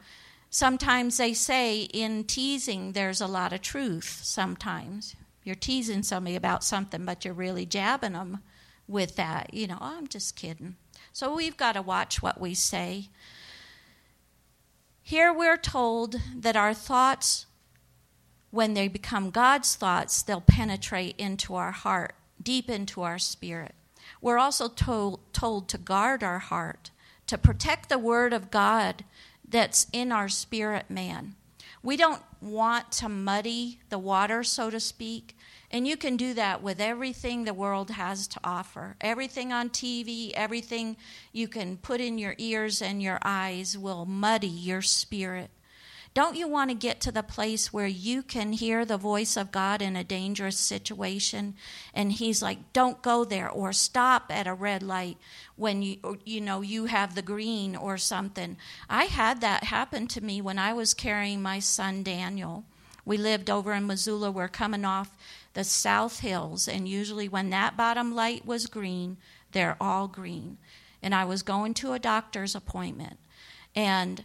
sometimes 0.50 1.18
they 1.18 1.34
say 1.34 1.82
in 1.82 2.26
teasing 2.26 2.92
there's 2.92 3.22
a 3.22 3.28
lot 3.28 3.54
of 3.54 3.62
truth 3.62 4.20
sometimes. 4.24 5.16
You're 5.44 5.56
teasing 5.56 6.04
somebody 6.04 6.36
about 6.36 6.64
something, 6.64 7.06
but 7.06 7.24
you're 7.26 7.34
really 7.34 7.66
jabbing 7.66 8.14
them 8.14 8.40
with 8.88 9.16
that. 9.16 9.54
You 9.54 9.68
know, 9.68 9.78
oh, 9.80 9.98
I'm 9.98 10.08
just 10.08 10.36
kidding. 10.36 10.76
So 11.14 11.34
we've 11.34 11.56
got 11.56 11.74
to 11.74 11.82
watch 11.82 12.22
what 12.22 12.42
we 12.42 12.54
say. 12.54 13.10
Here 15.02 15.32
we're 15.32 15.58
told 15.58 16.16
that 16.36 16.56
our 16.56 16.74
thoughts 16.74 17.46
when 18.54 18.76
they 18.76 18.88
become 18.88 19.32
God's 19.32 19.76
thoughts, 19.76 20.22
they'll 20.22 20.40
penetrate 20.40 21.16
into 21.18 21.56
our 21.56 21.72
heart, 21.72 22.14
deep 22.40 22.70
into 22.70 23.02
our 23.02 23.18
spirit. 23.18 23.74
We're 24.22 24.38
also 24.38 24.68
told, 24.68 25.22
told 25.34 25.68
to 25.70 25.80
guard 25.80 26.22
our 26.22 26.38
heart, 26.38 26.92
to 27.26 27.38
protect 27.40 27.90
the 27.90 27.98
Word 27.98 28.32
of 28.32 28.52
God 28.52 29.06
that's 29.48 29.88
in 29.92 30.12
our 30.12 30.30
spirit 30.30 30.92
man. 30.92 31.34
We 31.82 31.98
don't 31.98 32.22
want 32.42 32.92
to 32.92 33.10
muddy 33.10 33.80
the 33.90 33.98
water, 33.98 34.44
so 34.44 34.70
to 34.70 34.80
speak. 34.80 35.36
And 35.74 35.88
you 35.88 35.98
can 35.98 36.18
do 36.18 36.36
that 36.36 36.62
with 36.62 36.80
everything 36.80 37.44
the 37.44 37.54
world 37.54 37.90
has 37.90 38.28
to 38.28 38.40
offer. 38.44 38.96
Everything 39.02 39.52
on 39.52 39.72
TV, 39.72 40.32
everything 40.36 40.96
you 41.32 41.48
can 41.48 41.78
put 41.78 42.00
in 42.00 42.20
your 42.20 42.36
ears 42.38 42.80
and 42.80 43.02
your 43.02 43.18
eyes 43.24 43.76
will 43.76 44.06
muddy 44.06 44.48
your 44.48 44.84
spirit. 44.84 45.50
Don't 46.14 46.36
you 46.36 46.48
want 46.48 46.70
to 46.70 46.76
get 46.76 47.02
to 47.02 47.12
the 47.12 47.24
place 47.24 47.74
where 47.74 47.88
you 47.88 48.22
can 48.22 48.54
hear 48.54 48.86
the 48.86 49.00
voice 49.00 49.36
of 49.36 49.52
God 49.52 49.82
in 49.82 49.96
a 49.96 50.04
dangerous 50.04 50.60
situation 50.60 51.56
and 51.92 52.12
he's 52.12 52.40
like, 52.40 52.72
"Don't 52.72 53.02
go 53.02 53.26
there" 53.26 53.50
or 53.50 53.74
"Stop 53.74 54.28
at 54.30 54.46
a 54.46 54.54
red 54.54 54.84
light 54.84 55.18
when 55.56 55.82
you 55.82 56.20
you 56.24 56.40
know 56.40 56.62
you 56.62 56.86
have 56.86 57.16
the 57.16 57.24
green 57.24 57.76
or 57.76 57.98
something." 57.98 58.58
I 58.88 59.06
had 59.06 59.42
that 59.42 59.64
happen 59.64 60.06
to 60.10 60.22
me 60.22 60.40
when 60.40 60.60
I 60.60 60.72
was 60.72 60.94
carrying 60.94 61.42
my 61.42 61.58
son 61.58 62.04
Daniel. 62.04 62.64
We 63.06 63.18
lived 63.18 63.50
over 63.50 63.74
in 63.74 63.88
Missoula. 63.88 64.30
We're 64.32 64.48
coming 64.48 64.86
off 64.86 65.18
the 65.54 65.64
South 65.64 66.20
Hills 66.20 66.68
and 66.68 66.88
usually 66.88 67.28
when 67.28 67.50
that 67.52 67.78
bottom 67.78 68.16
light 68.16 68.46
was 68.46 68.66
green, 68.68 69.18
they're 69.52 69.78
all 69.80 70.08
green. 70.08 70.58
And 71.02 71.14
I 71.14 71.26
was 71.26 71.44
going 71.44 71.74
to 71.76 71.94
a 71.94 72.00
doctor's 72.00 72.56
appointment 72.56 73.18
and 73.76 74.24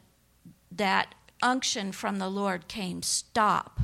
that 0.71 1.15
unction 1.43 1.93
from 1.93 2.19
the 2.19 2.29
Lord 2.29 2.69
came 2.69 3.03
stop. 3.03 3.81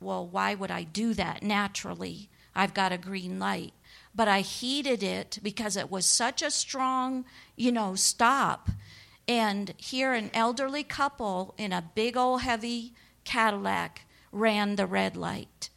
Well, 0.00 0.26
why 0.26 0.54
would 0.54 0.70
I 0.70 0.84
do 0.84 1.14
that 1.14 1.42
naturally? 1.42 2.28
I've 2.54 2.74
got 2.74 2.92
a 2.92 2.98
green 2.98 3.38
light. 3.38 3.72
But 4.14 4.28
I 4.28 4.40
heeded 4.40 5.02
it 5.02 5.38
because 5.42 5.76
it 5.76 5.90
was 5.90 6.04
such 6.04 6.42
a 6.42 6.50
strong, 6.50 7.24
you 7.56 7.72
know, 7.72 7.94
stop. 7.94 8.68
And 9.26 9.72
here, 9.78 10.12
an 10.12 10.30
elderly 10.34 10.84
couple 10.84 11.54
in 11.56 11.72
a 11.72 11.90
big 11.94 12.16
old 12.16 12.42
heavy 12.42 12.92
Cadillac 13.24 14.02
ran 14.30 14.76
the 14.76 14.86
red 14.86 15.16
light. 15.16 15.70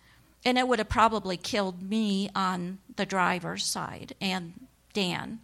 And 0.46 0.58
it 0.58 0.68
would 0.68 0.80
have 0.80 0.90
probably 0.90 1.38
killed 1.38 1.82
me 1.82 2.30
on 2.36 2.78
the 2.96 3.06
driver's 3.06 3.66
side 3.66 4.14
and 4.22 4.68
Dan. 4.94 5.40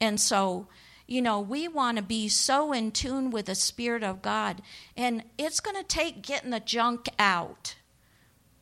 And 0.00 0.20
so 0.20 0.68
you 1.06 1.20
know, 1.20 1.40
we 1.40 1.68
want 1.68 1.98
to 1.98 2.02
be 2.02 2.28
so 2.28 2.72
in 2.72 2.90
tune 2.90 3.30
with 3.30 3.46
the 3.46 3.54
Spirit 3.54 4.02
of 4.02 4.22
God. 4.22 4.62
And 4.96 5.22
it's 5.36 5.60
going 5.60 5.76
to 5.76 5.84
take 5.84 6.22
getting 6.22 6.50
the 6.50 6.60
junk 6.60 7.08
out, 7.18 7.74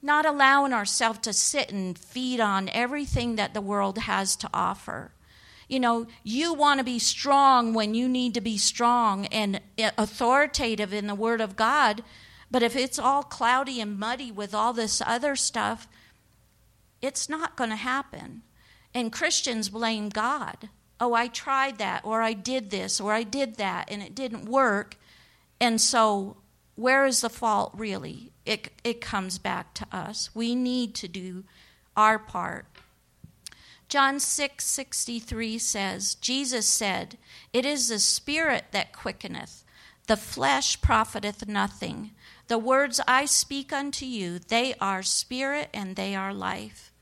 not 0.01 0.27
allowing 0.27 0.73
ourselves 0.73 1.21
to 1.21 1.33
sit 1.33 1.71
and 1.71 1.97
feed 1.97 2.41
on 2.41 2.69
everything 2.71 3.37
that 3.37 3.55
the 3.55 3.61
world 3.61 3.99
has 3.99 4.35
to 4.37 4.51
offer. 4.53 5.13
You 5.69 5.79
know, 5.79 6.07
you 6.25 6.53
want 6.53 6.79
to 6.79 6.85
be 6.85 6.99
strong 6.99 7.75
when 7.75 7.95
you 7.95 8.09
need 8.09 8.35
to 8.35 8.41
be 8.41 8.59
strong 8.59 9.27
and 9.27 9.61
eh, 9.79 9.91
authoritative 9.97 10.93
in 10.93 11.07
the 11.07 11.15
Word 11.15 11.41
of 11.41 11.57
God. 11.57 12.03
But 12.53 12.63
if 12.63 12.77
it's 12.77 12.99
all 12.99 13.25
cloudy 13.25 13.81
and 13.81 13.99
muddy 13.99 14.31
with 14.31 14.55
all 14.55 14.73
this 14.73 15.03
other 15.05 15.35
stuff, 15.35 15.89
it's 17.01 17.29
not 17.29 17.57
going 17.57 17.71
to 17.71 17.77
happen. 17.77 18.43
And 18.95 19.13
Christians 19.13 19.71
blame 19.71 20.09
God 20.09 20.69
oh, 21.03 21.15
I 21.15 21.27
tried 21.27 21.79
that, 21.79 22.05
or 22.05 22.23
I 22.23 22.33
did 22.33 22.71
this, 22.71 23.01
or 23.01 23.13
I 23.13 23.25
did 23.25 23.57
that, 23.57 23.91
and 23.91 24.01
it 24.01 24.15
didn't 24.15 24.45
work. 24.45 24.97
And 25.61 25.81
so, 25.81 26.37
where 26.77 27.05
is 27.07 27.23
the 27.23 27.29
fault 27.29 27.73
really? 27.75 28.31
It, 28.47 28.71
it 28.85 29.01
comes 29.01 29.37
back 29.37 29.75
to 29.75 29.87
us. 29.91 30.31
We 30.33 30.55
need 30.55 30.95
to 30.97 31.09
do 31.09 31.43
our 31.97 32.21
part. 32.21 32.67
John 33.89 34.21
6 34.21 34.65
63 34.65 35.59
says, 35.59 36.15
Jesus 36.15 36.69
said, 36.69 37.19
It 37.53 37.67
is 37.67 37.89
the 37.89 37.99
Spirit 37.99 38.67
that 38.71 38.93
quickeneth, 38.93 39.65
the 40.07 40.17
flesh 40.17 40.81
profiteth 40.81 41.49
nothing. 41.49 42.13
The 42.53 42.59
words 42.59 43.01
I 43.09 43.25
speak 43.25 43.73
unto 43.73 44.05
you, 44.05 44.39
they 44.39 44.75
are 44.79 45.03
spirit 45.03 45.71
and 45.73 45.97
they 45.97 46.15
are 46.15 46.35
life. 46.35 46.93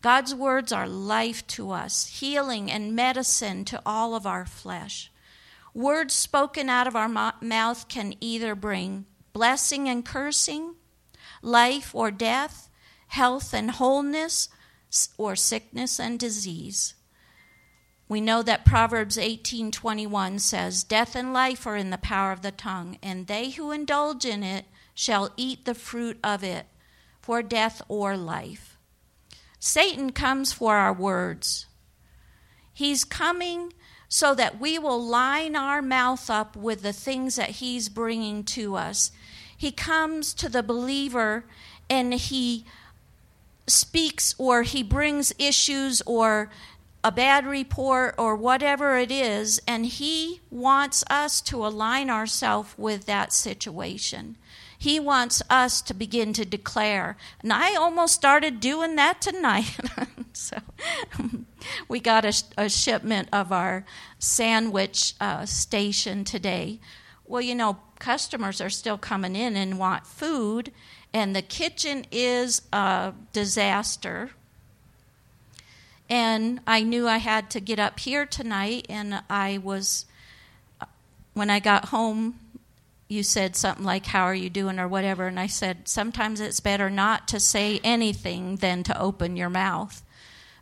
God's 0.00 0.34
words 0.34 0.72
are 0.72 0.88
life 0.88 1.46
to 1.48 1.70
us, 1.70 2.06
healing 2.06 2.70
and 2.70 2.96
medicine 2.96 3.66
to 3.66 3.82
all 3.84 4.14
of 4.14 4.26
our 4.26 4.46
flesh. 4.46 5.12
Words 5.74 6.14
spoken 6.14 6.70
out 6.70 6.86
of 6.86 6.96
our 6.96 7.10
mouth 7.42 7.88
can 7.88 8.14
either 8.22 8.54
bring 8.54 9.04
blessing 9.34 9.86
and 9.86 10.02
cursing, 10.02 10.76
life 11.42 11.94
or 11.94 12.10
death, 12.10 12.70
health 13.08 13.52
and 13.52 13.72
wholeness, 13.72 14.48
or 15.18 15.36
sickness 15.36 16.00
and 16.00 16.18
disease. 16.18 16.94
We 18.10 18.20
know 18.20 18.42
that 18.42 18.64
Proverbs 18.64 19.16
18:21 19.16 20.40
says, 20.40 20.82
"Death 20.82 21.14
and 21.14 21.32
life 21.32 21.64
are 21.64 21.76
in 21.76 21.90
the 21.90 21.96
power 21.96 22.32
of 22.32 22.42
the 22.42 22.50
tongue, 22.50 22.98
and 23.00 23.28
they 23.28 23.50
who 23.50 23.70
indulge 23.70 24.24
in 24.24 24.42
it 24.42 24.66
shall 24.96 25.30
eat 25.36 25.64
the 25.64 25.76
fruit 25.76 26.18
of 26.24 26.42
it, 26.42 26.66
for 27.22 27.40
death 27.40 27.80
or 27.86 28.16
life." 28.16 28.76
Satan 29.60 30.10
comes 30.10 30.52
for 30.52 30.74
our 30.74 30.92
words. 30.92 31.66
He's 32.74 33.04
coming 33.04 33.74
so 34.08 34.34
that 34.34 34.58
we 34.58 34.76
will 34.76 35.00
line 35.00 35.54
our 35.54 35.80
mouth 35.80 36.28
up 36.28 36.56
with 36.56 36.82
the 36.82 36.92
things 36.92 37.36
that 37.36 37.60
he's 37.62 37.88
bringing 37.88 38.42
to 38.42 38.74
us. 38.74 39.12
He 39.56 39.70
comes 39.70 40.34
to 40.34 40.48
the 40.48 40.64
believer 40.64 41.44
and 41.88 42.14
he 42.14 42.64
speaks 43.68 44.34
or 44.36 44.62
he 44.62 44.82
brings 44.82 45.32
issues 45.38 46.02
or 46.06 46.50
a 47.02 47.10
bad 47.10 47.46
report 47.46 48.14
or 48.18 48.36
whatever 48.36 48.98
it 48.98 49.10
is, 49.10 49.60
and 49.66 49.86
he 49.86 50.40
wants 50.50 51.02
us 51.08 51.40
to 51.40 51.64
align 51.64 52.10
ourselves 52.10 52.74
with 52.76 53.06
that 53.06 53.32
situation. 53.32 54.36
He 54.76 54.98
wants 54.98 55.42
us 55.50 55.82
to 55.82 55.94
begin 55.94 56.32
to 56.32 56.44
declare. 56.44 57.16
And 57.42 57.52
I 57.52 57.74
almost 57.74 58.14
started 58.14 58.60
doing 58.60 58.96
that 58.96 59.20
tonight. 59.20 59.78
so 60.32 60.58
we 61.88 62.00
got 62.00 62.24
a, 62.24 62.32
a, 62.56 62.68
shipment 62.70 63.28
of 63.30 63.52
our 63.52 63.84
sandwich 64.18 65.14
uh, 65.20 65.44
station 65.44 66.24
today. 66.24 66.80
Well, 67.26 67.42
you 67.42 67.54
know, 67.54 67.78
customers 67.98 68.60
are 68.60 68.70
still 68.70 68.96
coming 68.96 69.36
in 69.36 69.54
and 69.54 69.78
want 69.78 70.06
food, 70.06 70.72
and 71.12 71.36
the 71.36 71.42
kitchen 71.42 72.06
is 72.10 72.62
a 72.72 73.12
disaster. 73.32 74.30
And 76.10 76.60
I 76.66 76.82
knew 76.82 77.08
I 77.08 77.18
had 77.18 77.48
to 77.50 77.60
get 77.60 77.78
up 77.78 78.00
here 78.00 78.26
tonight, 78.26 78.86
and 78.90 79.22
I 79.30 79.58
was, 79.58 80.04
when 81.32 81.48
I 81.48 81.60
got 81.60 81.86
home 81.86 82.34
you 83.10 83.24
said 83.24 83.56
something 83.56 83.84
like, 83.84 84.06
How 84.06 84.22
are 84.22 84.34
you 84.34 84.48
doing? 84.48 84.78
or 84.78 84.86
whatever. 84.86 85.26
And 85.26 85.38
I 85.38 85.48
said, 85.48 85.88
Sometimes 85.88 86.40
it's 86.40 86.60
better 86.60 86.88
not 86.88 87.26
to 87.28 87.40
say 87.40 87.80
anything 87.82 88.56
than 88.56 88.84
to 88.84 88.98
open 88.98 89.36
your 89.36 89.50
mouth. 89.50 90.02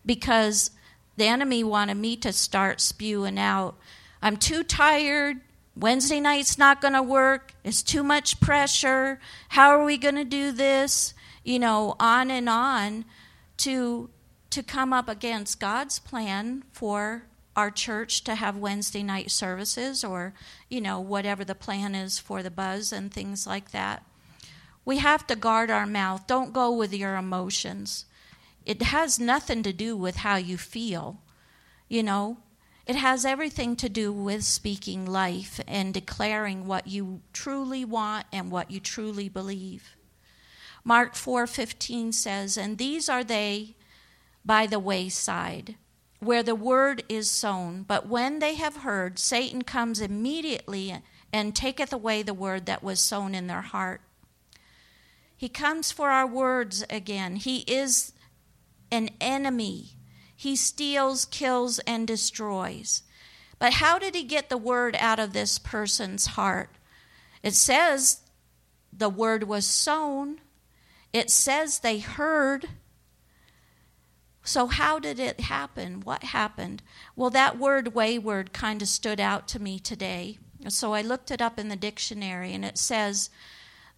Because 0.05 0.71
the 1.19 1.27
enemy 1.27 1.63
wanted 1.63 1.99
me 1.99 2.17
to 2.17 2.33
start 2.33 2.81
spewing 2.81 3.39
out, 3.39 3.77
I'm 4.23 4.39
too 4.39 4.65
tired. 4.65 5.37
Wednesday 5.77 6.21
night's 6.21 6.59
not 6.59 6.81
going 6.81 6.95
to 6.95 7.03
work. 7.03 7.53
It's 7.63 7.83
too 7.83 8.03
much 8.03 8.41
pressure. 8.41 9.21
How 9.51 9.69
are 9.69 9.85
we 9.85 9.99
going 9.99 10.17
to 10.17 10.25
do 10.25 10.51
this? 10.51 11.13
You 11.45 11.59
know, 11.59 11.97
on 12.01 12.31
and 12.31 12.49
on 12.49 13.05
to 13.59 14.09
to 14.51 14.63
come 14.63 14.93
up 14.93 15.09
against 15.09 15.61
God's 15.61 15.99
plan 15.99 16.65
for 16.73 17.25
our 17.55 17.71
church 17.71 18.23
to 18.25 18.37
have 18.37 18.57
Wednesday 18.57 19.03
night 19.03 19.31
services 19.31 20.05
or, 20.05 20.33
you 20.69 20.81
know, 20.81 21.01
whatever 21.01 21.45
the 21.45 21.55
plan 21.55 21.95
is 21.95 22.19
for 22.19 22.43
the 22.43 22.51
buzz 22.51 22.93
and 22.93 23.13
things 23.13 23.47
like 23.47 23.73
that. 23.73 24.05
We 24.85 24.99
have 24.99 25.27
to 25.27 25.37
guard 25.37 25.71
our 25.71 25.87
mouth. 25.87 26.27
Don't 26.27 26.53
go 26.53 26.71
with 26.71 26.95
your 26.95 27.17
emotions. 27.17 28.07
It 28.65 28.83
has 28.83 29.19
nothing 29.19 29.63
to 29.65 29.73
do 29.73 29.97
with 29.97 30.17
how 30.17 30.37
you 30.37 30.57
feel, 30.57 31.21
you 31.89 32.03
know. 32.03 32.39
It 32.87 32.97
has 32.97 33.25
everything 33.25 33.77
to 33.77 33.89
do 33.89 34.13
with 34.13 34.45
speaking 34.45 35.05
life 35.05 35.61
and 35.67 35.93
declaring 35.93 36.67
what 36.67 36.87
you 36.87 37.21
truly 37.33 37.85
want 37.85 38.27
and 38.33 38.51
what 38.51 38.71
you 38.71 38.81
truly 38.81 39.29
believe. 39.29 39.97
Mark 40.85 41.15
4:15 41.15 42.13
says, 42.13 42.57
"And 42.57 42.79
these 42.79 43.09
are 43.09 43.25
they 43.25 43.75
by 44.49 44.67
the 44.67 44.79
wayside, 44.79 45.77
where 46.21 46.43
the 46.43 46.55
word 46.55 47.05
is 47.07 47.31
sown, 47.31 47.83
but 47.83 48.09
when 48.09 48.39
they 48.39 48.55
have 48.55 48.79
heard, 48.79 49.19
Satan 49.19 49.63
comes 49.63 50.01
immediately 50.01 51.03
and 51.31 51.55
taketh 51.55 51.93
away 51.93 52.23
the 52.23 52.33
word 52.33 52.65
that 52.65 52.83
was 52.83 52.99
sown 52.99 53.35
in 53.35 53.47
their 53.47 53.61
heart." 53.61 54.01
He 55.37 55.51
comes 55.51 55.93
for 55.93 56.11
our 56.11 56.27
words 56.27 56.83
again. 56.89 57.37
He 57.37 57.59
is 57.67 58.15
an 58.91 59.11
enemy. 59.21 59.99
He 60.35 60.57
steals, 60.57 61.27
kills, 61.27 61.79
and 61.81 62.07
destroys. 62.07 63.03
But 63.59 63.75
how 63.75 63.99
did 63.99 64.15
he 64.15 64.25
get 64.25 64.49
the 64.49 64.57
word 64.57 64.97
out 64.97 65.19
of 65.19 65.35
this 65.35 65.59
person's 65.59 66.25
heart? 66.39 66.71
It 67.43 67.55
says 67.55 68.23
the 68.91 69.11
word 69.11 69.45
was 69.45 69.67
sown, 69.67 70.41
it 71.13 71.31
says 71.31 71.81
they 71.81 71.99
heard. 71.99 72.71
So, 74.49 74.67
how 74.67 74.99
did 74.99 75.21
it 75.21 75.41
happen? 75.41 76.01
What 76.01 76.23
happened? 76.25 76.83
Well, 77.15 77.29
that 77.29 77.59
word 77.59 77.95
wayward 77.95 78.55
kind 78.55 78.81
of 78.81 78.89
stood 78.89 79.21
out 79.21 79.47
to 79.49 79.59
me 79.59 79.79
today. 79.79 80.39
So, 80.69 80.95
I 80.95 81.03
looked 81.03 81.31
it 81.31 81.43
up 81.43 81.59
in 81.59 81.69
the 81.69 81.77
dictionary, 81.77 82.55
and 82.55 82.65
it 82.65 82.79
says 82.79 83.29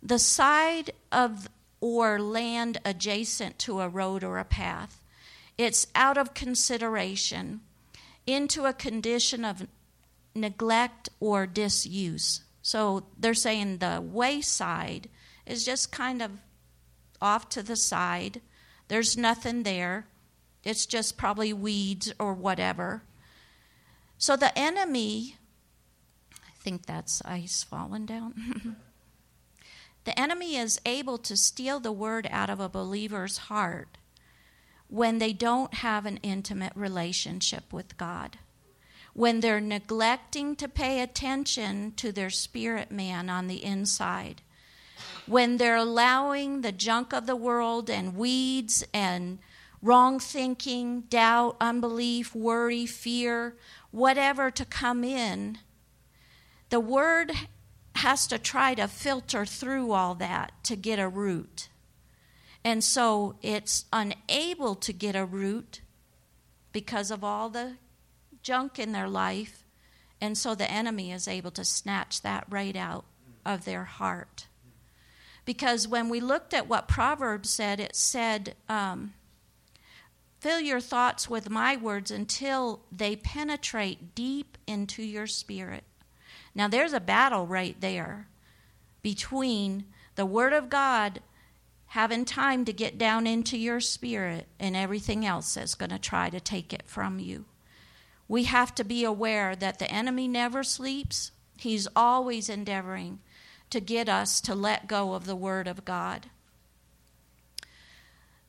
the 0.02 0.18
side 0.18 0.90
of 1.12 1.48
or 1.80 2.18
land 2.18 2.78
adjacent 2.84 3.60
to 3.60 3.80
a 3.80 3.88
road 3.88 4.24
or 4.24 4.38
a 4.38 4.44
path. 4.44 5.00
It's 5.56 5.86
out 5.94 6.18
of 6.18 6.34
consideration 6.34 7.60
into 8.26 8.64
a 8.64 8.72
condition 8.72 9.44
of 9.44 9.68
neglect 10.34 11.10
or 11.20 11.46
disuse. 11.46 12.40
So 12.60 13.06
they're 13.16 13.34
saying 13.34 13.78
the 13.78 14.02
wayside 14.02 15.08
is 15.46 15.64
just 15.64 15.92
kind 15.92 16.20
of 16.20 16.32
off 17.22 17.48
to 17.50 17.62
the 17.62 17.76
side. 17.76 18.40
There's 18.88 19.16
nothing 19.16 19.62
there. 19.62 20.06
It's 20.64 20.86
just 20.86 21.16
probably 21.16 21.52
weeds 21.52 22.12
or 22.18 22.34
whatever. 22.34 23.02
So 24.18 24.36
the 24.36 24.56
enemy, 24.58 25.36
I 26.36 26.52
think 26.58 26.86
that's 26.86 27.22
ice 27.24 27.62
falling 27.62 28.06
down. 28.06 28.76
the 30.04 30.18
enemy 30.18 30.56
is 30.56 30.80
able 30.84 31.18
to 31.18 31.36
steal 31.36 31.80
the 31.80 31.92
word 31.92 32.28
out 32.30 32.50
of 32.50 32.60
a 32.60 32.68
believer's 32.68 33.38
heart 33.38 33.96
when 34.88 35.18
they 35.18 35.32
don't 35.32 35.74
have 35.74 36.04
an 36.04 36.18
intimate 36.18 36.72
relationship 36.74 37.72
with 37.72 37.96
God 37.96 38.38
when 39.12 39.40
they're 39.40 39.60
neglecting 39.60 40.56
to 40.56 40.68
pay 40.68 41.02
attention 41.02 41.92
to 41.96 42.12
their 42.12 42.30
spirit 42.30 42.90
man 42.90 43.28
on 43.28 43.48
the 43.48 43.64
inside, 43.64 44.42
when 45.26 45.56
they're 45.56 45.76
allowing 45.76 46.60
the 46.60 46.72
junk 46.72 47.12
of 47.12 47.26
the 47.26 47.36
world 47.36 47.90
and 47.90 48.16
weeds 48.16 48.84
and 48.94 49.38
wrong 49.82 50.18
thinking, 50.18 51.02
doubt, 51.02 51.56
unbelief, 51.60 52.34
worry, 52.34 52.86
fear, 52.86 53.56
whatever 53.90 54.50
to 54.50 54.64
come 54.64 55.04
in, 55.04 55.58
the 56.68 56.80
word 56.80 57.32
has 57.96 58.26
to 58.26 58.38
try 58.38 58.74
to 58.74 58.86
filter 58.86 59.44
through 59.44 59.92
all 59.92 60.14
that 60.14 60.52
to 60.64 60.76
get 60.76 60.98
a 60.98 61.08
root. 61.08 61.68
And 62.64 62.84
so 62.84 63.36
it's 63.42 63.86
unable 63.92 64.74
to 64.76 64.92
get 64.92 65.16
a 65.16 65.24
root 65.24 65.80
because 66.72 67.10
of 67.10 67.24
all 67.24 67.48
the 67.48 67.76
junk 68.42 68.78
in 68.78 68.92
their 68.92 69.08
life, 69.08 69.64
and 70.20 70.36
so 70.36 70.54
the 70.54 70.70
enemy 70.70 71.12
is 71.12 71.26
able 71.26 71.50
to 71.52 71.64
snatch 71.64 72.22
that 72.22 72.44
right 72.48 72.76
out 72.76 73.04
of 73.44 73.64
their 73.64 73.84
heart. 73.84 74.46
Because 75.44 75.88
when 75.88 76.08
we 76.08 76.20
looked 76.20 76.54
at 76.54 76.68
what 76.68 76.86
Proverbs 76.86 77.50
said, 77.50 77.80
it 77.80 77.96
said, 77.96 78.54
um, 78.68 79.14
Fill 80.40 80.60
your 80.60 80.80
thoughts 80.80 81.28
with 81.28 81.50
my 81.50 81.76
words 81.76 82.10
until 82.10 82.80
they 82.90 83.14
penetrate 83.14 84.14
deep 84.14 84.58
into 84.66 85.02
your 85.02 85.26
spirit. 85.26 85.84
Now, 86.54 86.66
there's 86.66 86.92
a 86.92 87.00
battle 87.00 87.46
right 87.46 87.80
there 87.80 88.28
between 89.02 89.84
the 90.16 90.26
Word 90.26 90.52
of 90.52 90.68
God 90.68 91.20
having 91.88 92.24
time 92.24 92.64
to 92.64 92.72
get 92.72 92.98
down 92.98 93.26
into 93.26 93.56
your 93.56 93.80
spirit 93.80 94.46
and 94.58 94.74
everything 94.76 95.24
else 95.26 95.54
that's 95.54 95.74
going 95.74 95.90
to 95.90 95.98
try 95.98 96.30
to 96.30 96.40
take 96.40 96.72
it 96.72 96.82
from 96.86 97.18
you 97.18 97.44
we 98.30 98.44
have 98.44 98.72
to 98.76 98.84
be 98.84 99.02
aware 99.02 99.56
that 99.56 99.80
the 99.80 99.90
enemy 99.90 100.28
never 100.28 100.62
sleeps. 100.62 101.32
He's 101.58 101.88
always 101.96 102.48
endeavoring 102.48 103.18
to 103.70 103.80
get 103.80 104.08
us 104.08 104.40
to 104.42 104.54
let 104.54 104.86
go 104.86 105.14
of 105.14 105.26
the 105.26 105.34
Word 105.34 105.66
of 105.66 105.84
God. 105.84 106.30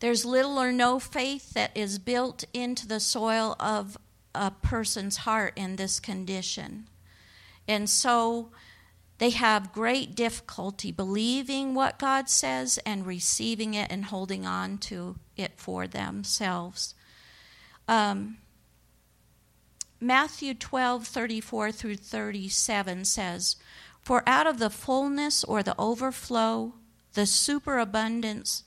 There's 0.02 0.26
little 0.26 0.60
or 0.60 0.72
no 0.72 1.00
faith 1.00 1.54
that 1.54 1.78
is 1.78 2.00
built 2.00 2.44
into 2.54 2.88
the 2.88 3.00
soil 3.00 3.56
of 3.60 3.98
a 4.34 4.50
person's 4.50 5.18
heart 5.18 5.54
in 5.56 5.76
this 5.76 6.00
condition. 6.00 6.88
And 7.68 7.88
so 7.88 8.50
they 9.20 9.30
have 9.30 9.72
great 9.72 10.16
difficulty 10.16 10.92
believing 10.92 11.76
what 11.76 12.00
God 12.00 12.30
says 12.30 12.80
and 12.84 13.06
receiving 13.06 13.76
it 13.76 13.92
and 13.92 14.06
holding 14.06 14.44
on 14.44 14.80
to 14.80 15.18
it 15.38 15.52
for 15.58 15.86
themselves. 15.86 16.96
Um, 17.88 18.38
Matthew 20.00 20.56
12, 20.56 21.06
34 21.06 21.72
through 21.72 21.98
37 21.98 23.06
says, 23.06 23.56
For 24.02 24.24
out 24.26 24.48
of 24.48 24.58
the 24.58 24.72
fullness 24.72 25.44
or 25.44 25.62
the 25.62 25.76
overflow, 25.78 26.74
the 27.14 27.28
superabundance 27.28 28.64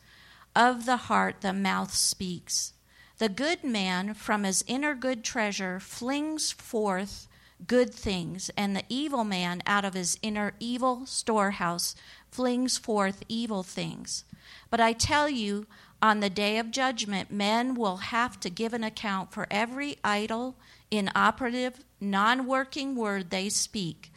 of 0.54 0.86
the 0.86 0.96
heart, 0.96 1.40
the 1.40 1.52
mouth 1.52 1.94
speaks. 1.94 2.72
The 3.18 3.28
good 3.28 3.62
man 3.64 4.14
from 4.14 4.44
his 4.44 4.64
inner 4.66 4.94
good 4.94 5.24
treasure 5.24 5.78
flings 5.80 6.52
forth 6.52 7.28
good 7.66 7.94
things, 7.94 8.50
and 8.56 8.74
the 8.74 8.84
evil 8.88 9.24
man 9.24 9.62
out 9.66 9.84
of 9.84 9.94
his 9.94 10.18
inner 10.22 10.54
evil 10.58 11.06
storehouse 11.06 11.94
flings 12.30 12.76
forth 12.76 13.22
evil 13.28 13.62
things. 13.62 14.24
But 14.70 14.80
I 14.80 14.92
tell 14.92 15.28
you, 15.28 15.66
on 16.02 16.20
the 16.20 16.30
day 16.30 16.58
of 16.58 16.70
judgment, 16.70 17.30
men 17.30 17.74
will 17.74 17.96
have 17.96 18.38
to 18.40 18.50
give 18.50 18.74
an 18.74 18.84
account 18.84 19.32
for 19.32 19.46
every 19.50 19.96
idle 20.04 20.56
inoperative, 20.90 21.84
non 22.00 22.46
working 22.46 22.94
word 22.94 23.30
they 23.30 23.48
speak. 23.48 24.12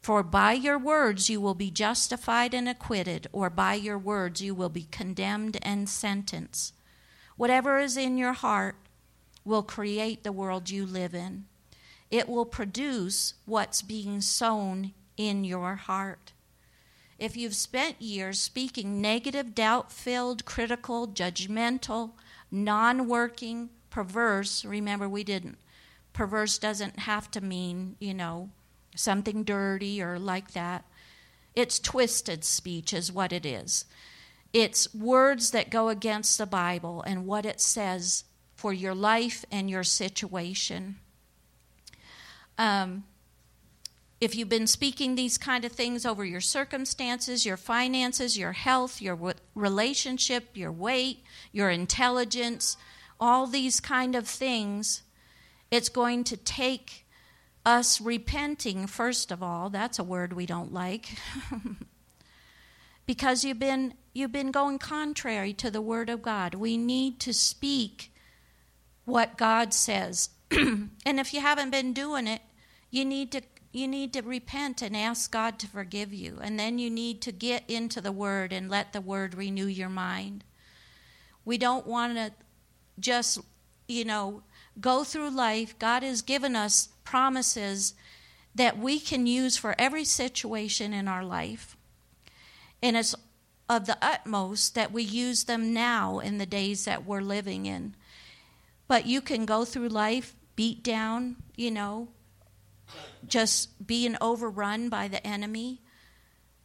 For 0.00 0.22
by 0.22 0.52
your 0.52 0.78
words 0.78 1.28
you 1.28 1.40
will 1.40 1.54
be 1.54 1.70
justified 1.70 2.54
and 2.54 2.68
acquitted, 2.68 3.26
or 3.32 3.50
by 3.50 3.74
your 3.74 3.98
words 3.98 4.40
you 4.40 4.54
will 4.54 4.68
be 4.68 4.86
condemned 4.90 5.58
and 5.62 5.88
sentenced. 5.88 6.74
Whatever 7.36 7.78
is 7.78 7.96
in 7.96 8.16
your 8.16 8.32
heart 8.32 8.76
will 9.44 9.62
create 9.62 10.24
the 10.24 10.32
world 10.32 10.70
you 10.70 10.86
live 10.86 11.14
in. 11.14 11.46
It 12.10 12.28
will 12.28 12.46
produce 12.46 13.34
what's 13.44 13.82
being 13.82 14.20
sown 14.20 14.92
in 15.16 15.44
your 15.44 15.76
heart. 15.76 16.32
If 17.18 17.36
you've 17.36 17.54
spent 17.54 18.00
years 18.00 18.40
speaking 18.40 19.00
negative, 19.00 19.54
doubt 19.54 19.90
filled, 19.90 20.44
critical, 20.44 21.08
judgmental, 21.08 22.12
non 22.50 23.08
working, 23.08 23.70
perverse, 23.90 24.64
remember 24.64 25.08
we 25.08 25.24
didn't 25.24 25.58
perverse 26.18 26.58
doesn't 26.58 26.98
have 26.98 27.30
to 27.30 27.40
mean, 27.40 27.94
you 28.00 28.12
know, 28.12 28.50
something 28.98 29.44
dirty 29.44 30.02
or 30.02 30.18
like 30.18 30.52
that. 30.52 30.84
It's 31.54 31.78
twisted 31.78 32.44
speech, 32.44 32.92
is 32.92 33.12
what 33.12 33.32
it 33.32 33.46
is. 33.46 33.84
It's 34.52 34.92
words 34.94 35.50
that 35.52 35.70
go 35.70 35.88
against 35.88 36.38
the 36.38 36.46
Bible 36.46 37.02
and 37.02 37.26
what 37.26 37.46
it 37.46 37.60
says 37.60 38.24
for 38.54 38.72
your 38.72 38.94
life 38.94 39.44
and 39.50 39.70
your 39.70 39.84
situation. 39.84 40.96
Um, 42.56 43.04
if 44.20 44.34
you've 44.34 44.48
been 44.48 44.66
speaking 44.66 45.14
these 45.14 45.38
kind 45.38 45.64
of 45.64 45.70
things 45.70 46.04
over 46.04 46.24
your 46.24 46.40
circumstances, 46.40 47.46
your 47.46 47.56
finances, 47.56 48.36
your 48.36 48.52
health, 48.52 49.00
your 49.00 49.34
relationship, 49.54 50.48
your 50.54 50.72
weight, 50.72 51.22
your 51.52 51.70
intelligence, 51.70 52.76
all 53.20 53.46
these 53.46 53.78
kind 53.78 54.16
of 54.16 54.26
things, 54.26 55.02
it's 55.70 55.88
going 55.88 56.24
to 56.24 56.36
take 56.36 57.04
us 57.64 58.00
repenting, 58.00 58.86
first 58.86 59.30
of 59.30 59.42
all. 59.42 59.70
That's 59.70 59.98
a 59.98 60.04
word 60.04 60.32
we 60.32 60.46
don't 60.46 60.72
like. 60.72 61.18
because 63.06 63.44
you've 63.44 63.58
been, 63.58 63.94
you've 64.12 64.32
been 64.32 64.50
going 64.50 64.78
contrary 64.78 65.52
to 65.54 65.70
the 65.70 65.80
Word 65.80 66.10
of 66.10 66.22
God. 66.22 66.54
We 66.54 66.76
need 66.76 67.20
to 67.20 67.32
speak 67.32 68.12
what 69.04 69.38
God 69.38 69.72
says. 69.72 70.30
and 70.50 70.90
if 71.04 71.32
you 71.32 71.40
haven't 71.40 71.70
been 71.70 71.92
doing 71.92 72.26
it, 72.26 72.42
you 72.90 73.04
need 73.04 73.32
to 73.32 73.42
you 73.70 73.86
need 73.86 74.14
to 74.14 74.22
repent 74.22 74.80
and 74.80 74.96
ask 74.96 75.30
God 75.30 75.58
to 75.58 75.66
forgive 75.66 76.12
you. 76.12 76.38
And 76.40 76.58
then 76.58 76.78
you 76.78 76.88
need 76.88 77.20
to 77.22 77.32
get 77.32 77.64
into 77.68 78.00
the 78.00 78.12
Word 78.12 78.52
and 78.52 78.70
let 78.70 78.92
the 78.92 79.00
Word 79.00 79.34
renew 79.34 79.66
your 79.66 79.90
mind. 79.90 80.42
We 81.44 81.58
don't 81.58 81.86
want 81.86 82.16
to 82.16 82.32
just, 82.98 83.38
you 83.86 84.04
know, 84.04 84.42
go 84.80 85.04
through 85.04 85.30
life, 85.30 85.78
God 85.78 86.02
has 86.02 86.22
given 86.22 86.56
us 86.56 86.88
promises 87.04 87.94
that 88.54 88.78
we 88.78 88.98
can 88.98 89.26
use 89.26 89.56
for 89.56 89.74
every 89.78 90.04
situation 90.04 90.92
in 90.92 91.08
our 91.08 91.24
life. 91.24 91.76
And 92.82 92.96
it's 92.96 93.14
of 93.68 93.86
the 93.86 93.98
utmost 94.00 94.74
that 94.74 94.92
we 94.92 95.02
use 95.02 95.44
them 95.44 95.74
now 95.74 96.18
in 96.20 96.38
the 96.38 96.46
days 96.46 96.84
that 96.86 97.04
we're 97.04 97.20
living 97.20 97.66
in. 97.66 97.94
But 98.86 99.06
you 99.06 99.20
can 99.20 99.44
go 99.44 99.64
through 99.64 99.88
life 99.88 100.34
beat 100.56 100.82
down, 100.82 101.36
you 101.54 101.70
know, 101.70 102.08
just 103.26 103.86
being 103.86 104.16
overrun 104.20 104.88
by 104.88 105.06
the 105.06 105.24
enemy, 105.26 105.82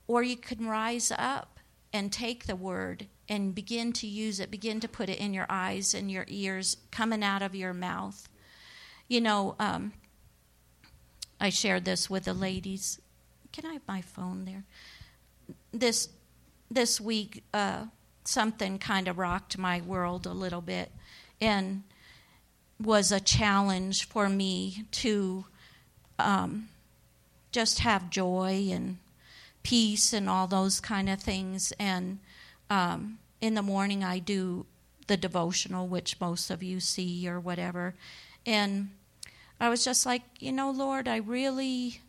or 0.08 0.24
you 0.24 0.38
can 0.38 0.68
rise 0.68 1.12
up 1.18 1.60
and 1.92 2.12
take 2.12 2.46
the 2.46 2.56
word 2.56 3.08
and 3.30 3.56
begin 3.56 3.94
to 3.94 4.08
use 4.08 4.40
it, 4.40 4.52
begin 4.52 4.80
to 4.82 4.88
put 4.88 5.10
it 5.10 5.18
in 5.18 5.34
your 5.34 5.46
eyes 5.50 5.94
and 5.94 6.12
your 6.12 6.26
ears, 6.28 6.78
coming 6.92 7.24
out 7.24 7.42
of 7.42 7.56
your 7.56 7.74
mouth. 7.74 8.28
You 9.08 9.22
know, 9.22 9.56
um, 9.60 9.94
I 11.40 11.50
shared 11.50 11.86
this 11.86 12.10
with 12.10 12.26
the 12.26 12.34
ladies. 12.34 13.00
Can 13.52 13.66
I 13.66 13.74
have 13.74 13.88
my 13.88 14.02
phone 14.02 14.46
there? 14.46 14.64
This 15.72 16.10
this 16.70 17.00
week, 17.00 17.44
uh, 17.54 17.86
something 18.26 18.80
kind 18.80 19.08
of 19.08 19.18
rocked 19.18 19.58
my 19.58 19.82
world 19.82 20.26
a 20.26 20.34
little 20.34 20.62
bit, 20.62 20.92
and 21.40 21.84
was 22.82 23.12
a 23.12 23.20
challenge 23.20 24.08
for 24.08 24.28
me 24.28 24.86
to 24.92 25.46
um, 26.20 26.70
just 27.52 27.80
have 27.80 28.10
joy 28.10 28.70
and 28.72 28.98
peace 29.62 30.14
and 30.14 30.30
all 30.30 30.48
those 30.48 30.80
kind 30.80 31.10
of 31.10 31.22
things. 31.22 31.72
And 31.80 32.20
um, 32.70 33.20
in 33.42 33.54
the 33.54 33.62
morning, 33.62 34.04
I 34.04 34.20
do 34.20 34.66
the 35.08 35.18
devotional, 35.18 35.88
which 35.88 36.20
most 36.20 36.50
of 36.50 36.64
you 36.64 36.80
see 36.80 37.28
or 37.28 37.40
whatever. 37.40 37.94
And 38.46 38.90
I 39.60 39.70
was 39.70 39.84
just 39.84 40.06
like, 40.06 40.24
you 40.40 40.52
know, 40.52 40.72
Lord, 40.72 41.08
I 41.08 41.18
really, 41.18 42.02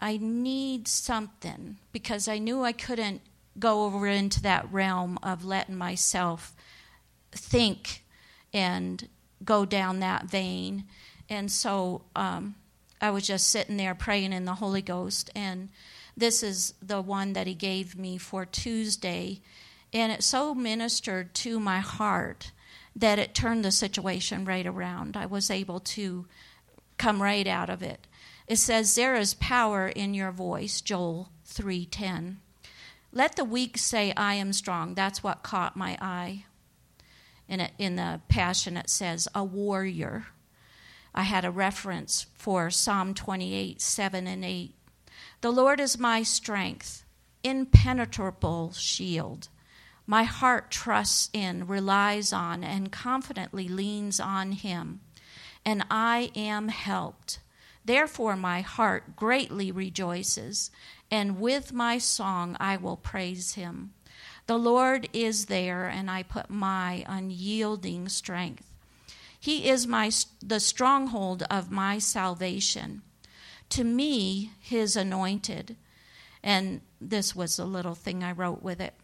I 0.00 0.18
need 0.20 0.88
something 0.88 1.76
because 1.92 2.28
I 2.28 2.38
knew 2.38 2.62
I 2.62 2.72
couldn't 2.72 3.22
go 3.58 3.84
over 3.84 4.06
into 4.06 4.42
that 4.42 4.70
realm 4.72 5.18
of 5.22 5.44
letting 5.44 5.76
myself 5.76 6.54
think 7.30 8.02
and 8.52 9.08
go 9.44 9.64
down 9.64 10.00
that 10.00 10.24
vein. 10.24 10.84
And 11.28 11.50
so 11.50 12.02
um, 12.16 12.54
I 13.00 13.10
was 13.10 13.26
just 13.26 13.48
sitting 13.48 13.76
there 13.76 13.94
praying 13.94 14.32
in 14.32 14.44
the 14.44 14.54
Holy 14.54 14.82
Ghost. 14.82 15.30
And 15.34 15.68
this 16.16 16.42
is 16.42 16.74
the 16.82 17.00
one 17.00 17.32
that 17.32 17.46
He 17.46 17.54
gave 17.54 17.96
me 17.96 18.18
for 18.18 18.44
Tuesday. 18.44 19.40
And 19.92 20.10
it 20.10 20.22
so 20.22 20.54
ministered 20.54 21.34
to 21.36 21.60
my 21.60 21.80
heart 21.80 22.52
that 22.96 23.18
it 23.18 23.34
turned 23.34 23.64
the 23.64 23.70
situation 23.70 24.44
right 24.44 24.66
around. 24.66 25.16
I 25.16 25.26
was 25.26 25.50
able 25.50 25.80
to 25.80 26.26
come 26.98 27.22
right 27.22 27.46
out 27.46 27.70
of 27.70 27.82
it. 27.82 28.06
It 28.46 28.56
says, 28.56 28.94
There 28.94 29.14
is 29.14 29.34
power 29.34 29.88
in 29.88 30.14
your 30.14 30.30
voice, 30.30 30.80
Joel 30.80 31.30
3:10. 31.46 32.36
Let 33.12 33.36
the 33.36 33.44
weak 33.44 33.76
say, 33.76 34.12
I 34.16 34.34
am 34.34 34.52
strong. 34.52 34.94
That's 34.94 35.22
what 35.22 35.42
caught 35.42 35.76
my 35.76 35.98
eye. 36.00 36.46
In, 37.46 37.68
in 37.76 37.96
the 37.96 38.22
Passion, 38.28 38.78
it 38.78 38.88
says, 38.88 39.28
a 39.34 39.44
warrior. 39.44 40.28
I 41.14 41.24
had 41.24 41.44
a 41.44 41.50
reference 41.50 42.26
for 42.34 42.70
Psalm 42.70 43.12
28 43.12 43.82
7 43.82 44.26
and 44.26 44.44
8. 44.44 44.74
The 45.42 45.50
Lord 45.50 45.80
is 45.80 45.98
my 45.98 46.22
strength, 46.22 47.04
impenetrable 47.44 48.72
shield. 48.72 49.48
My 50.06 50.24
heart 50.24 50.70
trusts 50.70 51.30
in, 51.32 51.66
relies 51.66 52.32
on, 52.32 52.64
and 52.64 52.90
confidently 52.90 53.68
leans 53.68 54.18
on 54.18 54.52
him, 54.52 55.00
and 55.64 55.84
I 55.90 56.30
am 56.34 56.68
helped. 56.68 57.38
Therefore, 57.84 58.36
my 58.36 58.60
heart 58.60 59.16
greatly 59.16 59.70
rejoices, 59.70 60.70
and 61.10 61.40
with 61.40 61.72
my 61.72 61.98
song 61.98 62.56
I 62.58 62.76
will 62.76 62.96
praise 62.96 63.54
him. 63.54 63.92
The 64.46 64.58
Lord 64.58 65.08
is 65.12 65.46
there, 65.46 65.86
and 65.86 66.10
I 66.10 66.22
put 66.22 66.50
my 66.50 67.04
unyielding 67.08 68.08
strength. 68.08 68.68
He 69.38 69.68
is 69.68 69.86
my 69.86 70.10
the 70.40 70.60
stronghold 70.60 71.42
of 71.50 71.70
my 71.70 71.98
salvation. 71.98 73.02
To 73.70 73.84
me, 73.84 74.52
his 74.60 74.96
anointed. 74.96 75.76
And 76.42 76.80
this 77.00 77.34
was 77.34 77.58
a 77.58 77.64
little 77.64 77.94
thing 77.94 78.22
I 78.22 78.32
wrote 78.32 78.62
with 78.62 78.80
it. 78.80 78.94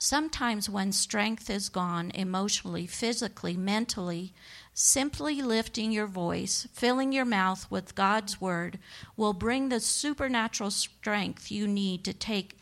Sometimes, 0.00 0.70
when 0.70 0.92
strength 0.92 1.50
is 1.50 1.68
gone 1.68 2.12
emotionally, 2.14 2.86
physically, 2.86 3.56
mentally, 3.56 4.32
simply 4.72 5.42
lifting 5.42 5.90
your 5.90 6.06
voice, 6.06 6.68
filling 6.72 7.10
your 7.10 7.24
mouth 7.24 7.68
with 7.68 7.96
God's 7.96 8.40
word, 8.40 8.78
will 9.16 9.32
bring 9.32 9.68
the 9.68 9.80
supernatural 9.80 10.70
strength 10.70 11.50
you 11.50 11.66
need 11.66 12.04
to 12.04 12.12
take 12.12 12.58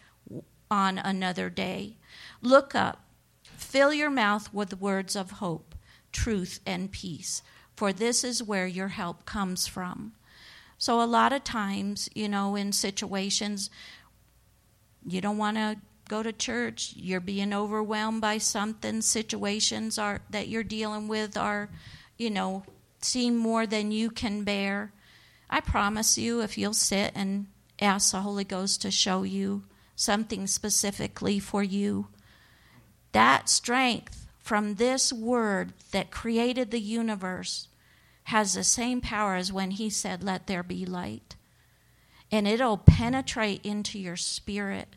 on 0.70 0.96
another 0.96 1.51
day. 1.51 1.99
Look 2.40 2.75
up, 2.75 3.05
fill 3.42 3.92
your 3.92 4.11
mouth 4.11 4.53
with 4.55 4.81
words 4.81 5.14
of 5.14 5.33
hope, 5.33 5.75
truth, 6.12 6.61
and 6.64 6.90
peace, 6.90 7.42
for 7.77 7.92
this 7.92 8.25
is 8.25 8.42
where 8.42 8.66
your 8.66 8.88
help 8.88 9.27
comes 9.27 9.66
from. 9.66 10.14
So, 10.79 11.03
a 11.03 11.05
lot 11.05 11.35
of 11.35 11.44
times, 11.44 12.09
you 12.14 12.31
know, 12.31 12.57
in 12.57 12.72
situations, 12.72 13.68
you 15.07 15.20
don't 15.20 15.38
want 15.38 15.59
to 15.59 15.77
go 16.09 16.23
to 16.23 16.33
church, 16.33 16.95
you're 16.97 17.21
being 17.21 17.53
overwhelmed 17.53 18.21
by 18.21 18.38
something, 18.38 19.01
situations 19.01 19.99
are 19.99 20.21
that 20.31 20.49
you're 20.49 20.62
dealing 20.62 21.09
with 21.09 21.37
are, 21.37 21.69
you 22.16 22.31
know, 22.31 22.64
seem 23.01 23.37
more 23.37 23.66
than 23.66 23.92
you 23.92 24.11
can 24.11 24.45
bear. 24.45 24.92
I 25.49 25.61
promise 25.61 26.19
you, 26.19 26.40
if 26.40 26.57
you'll 26.59 26.75
sit 26.75 27.12
and 27.14 27.47
ask 27.81 28.12
the 28.12 28.21
Holy 28.21 28.45
Ghost 28.45 28.83
to 28.83 28.90
show 28.90 29.23
you 29.23 29.62
something 29.95 30.47
specifically 30.47 31.38
for 31.38 31.62
you, 31.62 32.09
that 33.12 33.49
strength 33.49 34.27
from 34.38 34.75
this 34.75 35.12
word 35.12 35.73
that 35.90 36.11
created 36.11 36.71
the 36.71 36.81
universe 36.81 37.69
has 38.25 38.55
the 38.55 38.64
same 38.64 39.01
power 39.01 39.37
as 39.37 39.53
when 39.53 39.73
He 39.73 39.88
said, 39.88 40.23
Let 40.23 40.47
there 40.47 40.62
be 40.62 40.85
light. 40.85 41.37
And 42.31 42.47
it'll 42.47 42.77
penetrate 42.77 43.64
into 43.64 43.99
your 43.99 44.16
spirit 44.16 44.97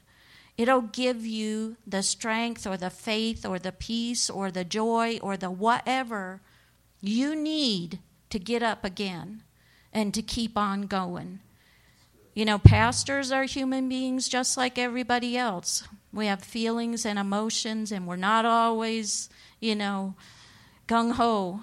It'll 0.60 0.82
give 0.82 1.26
you 1.26 1.78
the 1.88 2.04
strength 2.04 2.67
or 2.67 2.76
the 2.76 2.89
faith 2.89 3.45
or 3.45 3.60
the 3.60 3.72
peace 3.72 4.30
or 4.30 4.52
the 4.52 4.65
joy 4.65 5.17
or 5.22 5.38
the 5.38 5.50
whatever 5.50 6.41
you 7.00 7.34
need 7.34 8.00
to 8.30 8.39
get 8.39 8.62
up 8.62 8.84
again 8.84 9.43
and 9.93 10.13
to 10.13 10.22
keep 10.22 10.58
on 10.58 10.82
going. 10.82 11.39
You 12.34 12.43
know, 12.43 12.60
pastors 12.60 13.32
are 13.32 13.45
human 13.45 13.88
beings 13.88 14.28
just 14.28 14.58
like 14.58 14.78
everybody 14.78 15.38
else. 15.38 15.88
We 16.12 16.26
have 16.26 16.43
feelings 16.43 17.06
and 17.06 17.17
emotions, 17.17 17.89
and 17.89 18.06
we're 18.06 18.17
not 18.17 18.43
always, 18.43 19.30
you 19.62 19.76
know, 19.76 20.15
gung 20.89 21.13
ho. 21.13 21.62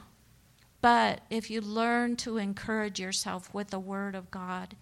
But 0.80 1.20
if 1.28 1.50
you 1.50 1.61
learn 1.61 2.16
to 2.16 2.38
encourage 2.38 2.98
yourself 2.98 3.52
with 3.52 3.68
the 3.68 3.78
Word 3.78 4.14
of 4.14 4.30
God, 4.30 4.74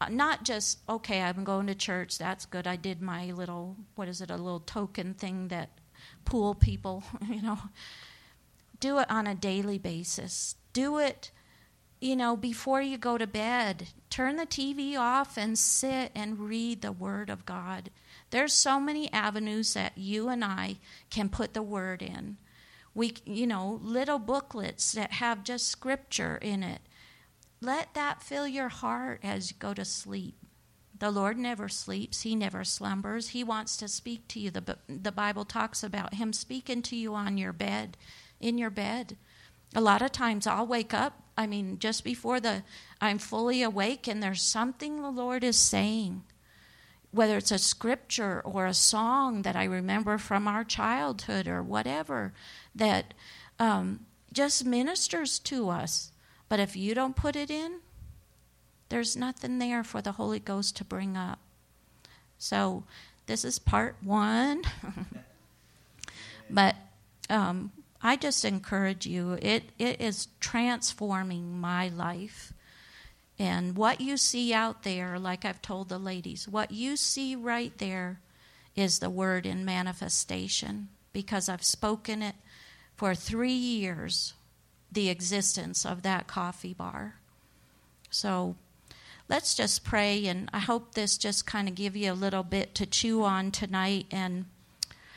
Uh, 0.00 0.08
not 0.08 0.44
just 0.44 0.78
okay 0.88 1.22
i'm 1.22 1.42
going 1.42 1.66
to 1.66 1.74
church 1.74 2.18
that's 2.18 2.46
good 2.46 2.66
i 2.66 2.76
did 2.76 3.02
my 3.02 3.32
little 3.32 3.76
what 3.96 4.06
is 4.06 4.20
it 4.20 4.30
a 4.30 4.36
little 4.36 4.60
token 4.60 5.12
thing 5.12 5.48
that 5.48 5.70
pool 6.24 6.54
people 6.54 7.02
you 7.28 7.42
know? 7.42 7.58
Do 8.80 8.98
it 9.00 9.10
on 9.10 9.26
a 9.26 9.34
daily 9.34 9.78
basis. 9.78 10.54
Do 10.72 10.98
it 10.98 11.30
you 12.00 12.14
know 12.14 12.36
before 12.36 12.80
you 12.80 12.96
go 12.96 13.18
to 13.18 13.26
bed. 13.26 13.88
Turn 14.08 14.36
the 14.36 14.46
tv 14.46 14.96
off 14.96 15.36
and 15.36 15.58
sit 15.58 16.12
and 16.14 16.38
read 16.38 16.82
the 16.82 16.92
word 16.92 17.28
of 17.28 17.46
god. 17.46 17.90
There's 18.30 18.52
so 18.52 18.78
many 18.78 19.12
avenues 19.12 19.74
that 19.74 19.96
you 19.96 20.28
and 20.28 20.44
i 20.44 20.76
can 21.10 21.28
put 21.28 21.54
the 21.54 21.62
word 21.62 22.02
in. 22.02 22.36
We 22.94 23.14
you 23.24 23.46
know 23.46 23.80
little 23.82 24.18
booklets 24.18 24.92
that 24.92 25.14
have 25.14 25.42
just 25.42 25.68
scripture 25.68 26.36
in 26.36 26.62
it 26.62 26.82
let 27.60 27.94
that 27.94 28.22
fill 28.22 28.46
your 28.46 28.68
heart 28.68 29.20
as 29.22 29.50
you 29.50 29.56
go 29.58 29.74
to 29.74 29.84
sleep. 29.84 30.36
The 30.98 31.10
Lord 31.10 31.38
never 31.38 31.68
sleeps, 31.68 32.22
He 32.22 32.34
never 32.34 32.64
slumbers. 32.64 33.28
He 33.28 33.44
wants 33.44 33.76
to 33.78 33.88
speak 33.88 34.26
to 34.28 34.40
you. 34.40 34.50
The, 34.50 34.78
the 34.88 35.12
Bible 35.12 35.44
talks 35.44 35.82
about 35.82 36.14
Him 36.14 36.32
speaking 36.32 36.82
to 36.82 36.96
you 36.96 37.14
on 37.14 37.38
your 37.38 37.52
bed, 37.52 37.96
in 38.40 38.58
your 38.58 38.70
bed. 38.70 39.16
A 39.74 39.80
lot 39.80 40.02
of 40.02 40.12
times 40.12 40.46
I'll 40.46 40.66
wake 40.66 40.94
up, 40.94 41.22
I 41.36 41.46
mean, 41.46 41.78
just 41.78 42.02
before 42.02 42.40
the 42.40 42.62
I'm 43.00 43.18
fully 43.18 43.62
awake, 43.62 44.08
and 44.08 44.22
there's 44.22 44.42
something 44.42 45.00
the 45.00 45.10
Lord 45.10 45.44
is 45.44 45.56
saying. 45.56 46.24
Whether 47.10 47.38
it's 47.38 47.52
a 47.52 47.58
scripture 47.58 48.40
or 48.44 48.66
a 48.66 48.74
song 48.74 49.42
that 49.42 49.56
I 49.56 49.64
remember 49.64 50.18
from 50.18 50.48
our 50.48 50.64
childhood 50.64 51.46
or 51.46 51.62
whatever, 51.62 52.34
that 52.74 53.14
um, 53.58 54.00
just 54.32 54.64
ministers 54.64 55.38
to 55.40 55.70
us. 55.70 56.12
But 56.48 56.60
if 56.60 56.76
you 56.76 56.94
don't 56.94 57.16
put 57.16 57.36
it 57.36 57.50
in, 57.50 57.80
there's 58.88 59.16
nothing 59.16 59.58
there 59.58 59.84
for 59.84 60.00
the 60.00 60.12
Holy 60.12 60.38
Ghost 60.38 60.76
to 60.76 60.84
bring 60.84 61.16
up. 61.16 61.38
So 62.38 62.84
this 63.26 63.44
is 63.44 63.58
part 63.58 63.96
one. 64.02 64.62
but 66.50 66.76
um, 67.28 67.72
I 68.02 68.16
just 68.16 68.44
encourage 68.44 69.06
you, 69.06 69.38
it, 69.42 69.64
it 69.78 70.00
is 70.00 70.28
transforming 70.40 71.60
my 71.60 71.88
life. 71.88 72.52
And 73.38 73.76
what 73.76 74.00
you 74.00 74.16
see 74.16 74.52
out 74.52 74.82
there, 74.82 75.18
like 75.18 75.44
I've 75.44 75.62
told 75.62 75.88
the 75.88 75.98
ladies, 75.98 76.48
what 76.48 76.70
you 76.70 76.96
see 76.96 77.36
right 77.36 77.76
there 77.78 78.20
is 78.74 78.98
the 78.98 79.10
word 79.10 79.46
in 79.46 79.64
manifestation 79.64 80.88
because 81.12 81.48
I've 81.48 81.64
spoken 81.64 82.22
it 82.22 82.34
for 82.96 83.14
three 83.14 83.52
years, 83.52 84.34
the 84.90 85.08
existence 85.08 85.84
of 85.84 86.02
that 86.02 86.26
coffee 86.26 86.74
bar. 86.74 87.16
So 88.10 88.56
let's 89.28 89.54
just 89.54 89.84
pray, 89.84 90.26
and 90.26 90.48
I 90.52 90.60
hope 90.60 90.94
this 90.94 91.18
just 91.18 91.46
kind 91.46 91.68
of 91.68 91.74
give 91.74 91.94
you 91.96 92.12
a 92.12 92.14
little 92.14 92.42
bit 92.42 92.74
to 92.76 92.86
chew 92.86 93.22
on 93.22 93.50
tonight. 93.50 94.06
And 94.10 94.46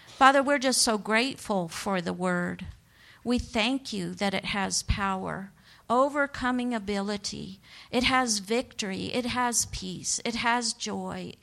Father, 0.08 0.44
we're 0.44 0.60
just 0.60 0.82
so 0.82 0.98
grateful 0.98 1.68
for 1.68 2.02
the 2.02 2.14
word. 2.14 2.66
We 3.24 3.40
thank 3.40 3.94
you 3.94 4.14
that 4.16 4.34
it 4.34 4.46
has 4.46 4.84
power, 4.84 5.52
overcoming 5.90 6.74
ability. 6.74 7.60
It 7.92 8.04
has 8.04 8.40
victory. 8.40 9.06
It 9.14 9.26
has 9.26 9.66
peace. 9.68 10.20
It 10.26 10.36
has 10.36 10.74
joy. 10.74 11.34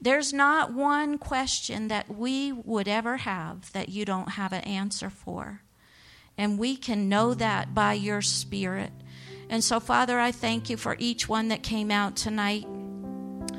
There's 0.00 0.32
not 0.32 0.72
one 0.72 1.18
question 1.18 1.88
that 1.88 2.14
we 2.14 2.52
would 2.52 2.86
ever 2.86 3.18
have 3.18 3.72
that 3.72 3.88
you 3.88 4.04
don't 4.04 4.30
have 4.30 4.52
an 4.52 4.62
answer 4.62 5.10
for. 5.10 5.62
And 6.38 6.58
we 6.58 6.76
can 6.76 7.08
know 7.08 7.34
that 7.34 7.74
by 7.74 7.92
your 7.92 8.22
Spirit. 8.22 8.92
And 9.50 9.62
so, 9.62 9.80
Father, 9.80 10.18
I 10.18 10.32
thank 10.32 10.70
you 10.70 10.76
for 10.76 10.96
each 10.98 11.28
one 11.28 11.48
that 11.48 11.62
came 11.62 11.90
out 11.90 12.16
tonight. 12.16 12.66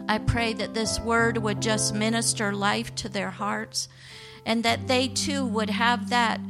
I 0.07 0.17
pray 0.17 0.53
that 0.53 0.73
this 0.73 0.99
word 0.99 1.37
would 1.37 1.61
just 1.61 1.93
minister 1.93 2.51
life 2.51 2.95
to 2.95 3.09
their 3.09 3.29
hearts 3.29 3.87
and 4.45 4.63
that 4.63 4.87
they 4.87 5.07
too 5.07 5.45
would 5.45 5.69
have 5.69 6.09
that 6.09 6.41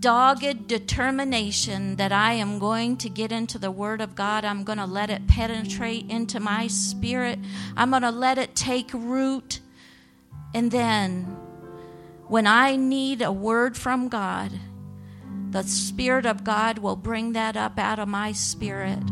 dogged 0.00 0.68
determination 0.68 1.96
that 1.96 2.12
I 2.12 2.34
am 2.34 2.58
going 2.58 2.96
to 2.98 3.08
get 3.08 3.32
into 3.32 3.58
the 3.58 3.70
Word 3.70 4.00
of 4.00 4.14
God. 4.14 4.44
I'm 4.44 4.62
going 4.62 4.78
to 4.78 4.86
let 4.86 5.10
it 5.10 5.26
penetrate 5.26 6.10
into 6.10 6.38
my 6.38 6.66
spirit. 6.68 7.38
I'm 7.76 7.90
going 7.90 8.02
to 8.02 8.10
let 8.10 8.38
it 8.38 8.54
take 8.54 8.90
root. 8.92 9.60
And 10.54 10.70
then, 10.70 11.24
when 12.28 12.46
I 12.46 12.76
need 12.76 13.20
a 13.20 13.32
word 13.32 13.76
from 13.76 14.08
God, 14.08 14.52
the 15.56 15.62
Spirit 15.66 16.26
of 16.26 16.44
God 16.44 16.78
will 16.78 16.96
bring 16.96 17.32
that 17.32 17.56
up 17.56 17.78
out 17.78 17.98
of 17.98 18.08
my 18.08 18.30
spirit. 18.30 19.02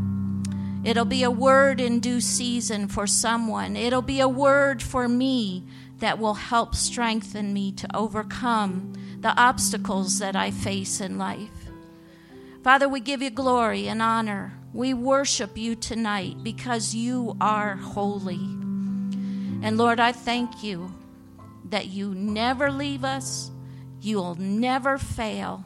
It'll 0.85 1.07
be 1.07 1.23
a 1.23 1.31
word 1.31 1.81
in 1.81 2.01
due 2.01 2.21
season 2.21 2.87
for 2.87 3.07
someone. 3.07 3.77
It'll 3.77 4.03
be 4.03 4.21
a 4.21 4.29
word 4.29 4.83
for 4.83 5.09
me 5.09 5.65
that 6.01 6.19
will 6.19 6.35
help 6.35 6.75
strengthen 6.75 7.55
me 7.55 7.73
to 7.73 7.97
overcome 7.97 8.93
the 9.21 9.35
obstacles 9.41 10.19
that 10.19 10.37
I 10.37 10.51
face 10.51 11.01
in 11.01 11.17
life. 11.17 11.49
Father, 12.63 12.91
we 12.91 13.01
give 13.01 13.23
you 13.23 13.31
glory 13.31 13.89
and 13.89 14.03
honor. 14.03 14.53
We 14.75 14.93
worship 14.93 15.57
you 15.57 15.75
tonight 15.75 16.37
because 16.43 16.95
you 16.95 17.39
are 17.41 17.77
holy. 17.77 18.45
And 19.63 19.79
Lord, 19.79 19.99
I 19.99 20.13
thank 20.13 20.63
you 20.63 20.93
that 21.71 21.87
you 21.87 22.15
never 22.15 22.71
leave 22.71 23.03
us, 23.03 23.51
you'll 24.03 24.35
never 24.35 24.99
fail 24.99 25.65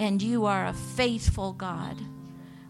and 0.00 0.22
you 0.22 0.46
are 0.46 0.66
a 0.66 0.72
faithful 0.72 1.52
God. 1.52 1.96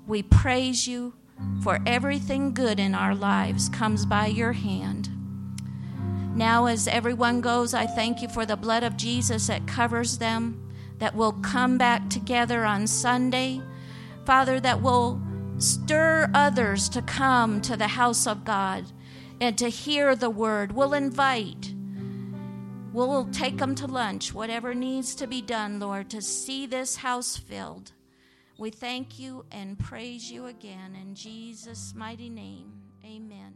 We 0.06 0.22
praise 0.22 0.88
you 0.88 1.14
for 1.62 1.78
everything 1.86 2.52
good 2.52 2.80
in 2.80 2.94
our 2.94 3.14
lives 3.14 3.68
comes 3.68 4.04
by 4.04 4.26
your 4.26 4.52
hand. 4.52 5.08
Now, 6.34 6.66
as 6.66 6.88
everyone 6.88 7.40
goes, 7.40 7.72
I 7.72 7.86
thank 7.86 8.20
you 8.20 8.28
for 8.28 8.44
the 8.44 8.56
blood 8.56 8.82
of 8.82 8.96
Jesus 8.96 9.46
that 9.46 9.66
covers 9.66 10.18
them, 10.18 10.72
that 10.98 11.14
will 11.14 11.32
come 11.32 11.78
back 11.78 12.10
together 12.10 12.64
on 12.64 12.86
Sunday. 12.86 13.60
Father, 14.26 14.58
that 14.60 14.82
will 14.82 15.22
stir 15.58 16.28
others 16.34 16.88
to 16.88 17.02
come 17.02 17.60
to 17.60 17.76
the 17.76 17.88
house 17.88 18.26
of 18.26 18.44
God 18.44 18.86
and 19.40 19.56
to 19.56 19.68
hear 19.68 20.16
the 20.16 20.30
word. 20.30 20.72
We'll 20.72 20.94
invite 20.94 21.74
We'll 22.92 23.26
take 23.26 23.58
them 23.58 23.76
to 23.76 23.86
lunch, 23.86 24.34
whatever 24.34 24.74
needs 24.74 25.14
to 25.16 25.28
be 25.28 25.40
done, 25.40 25.78
Lord, 25.78 26.10
to 26.10 26.20
see 26.20 26.66
this 26.66 26.96
house 26.96 27.36
filled. 27.36 27.92
We 28.58 28.70
thank 28.70 29.18
you 29.18 29.44
and 29.52 29.78
praise 29.78 30.30
you 30.30 30.46
again 30.46 30.96
in 31.00 31.14
Jesus' 31.14 31.94
mighty 31.96 32.28
name. 32.28 32.72
Amen. 33.04 33.49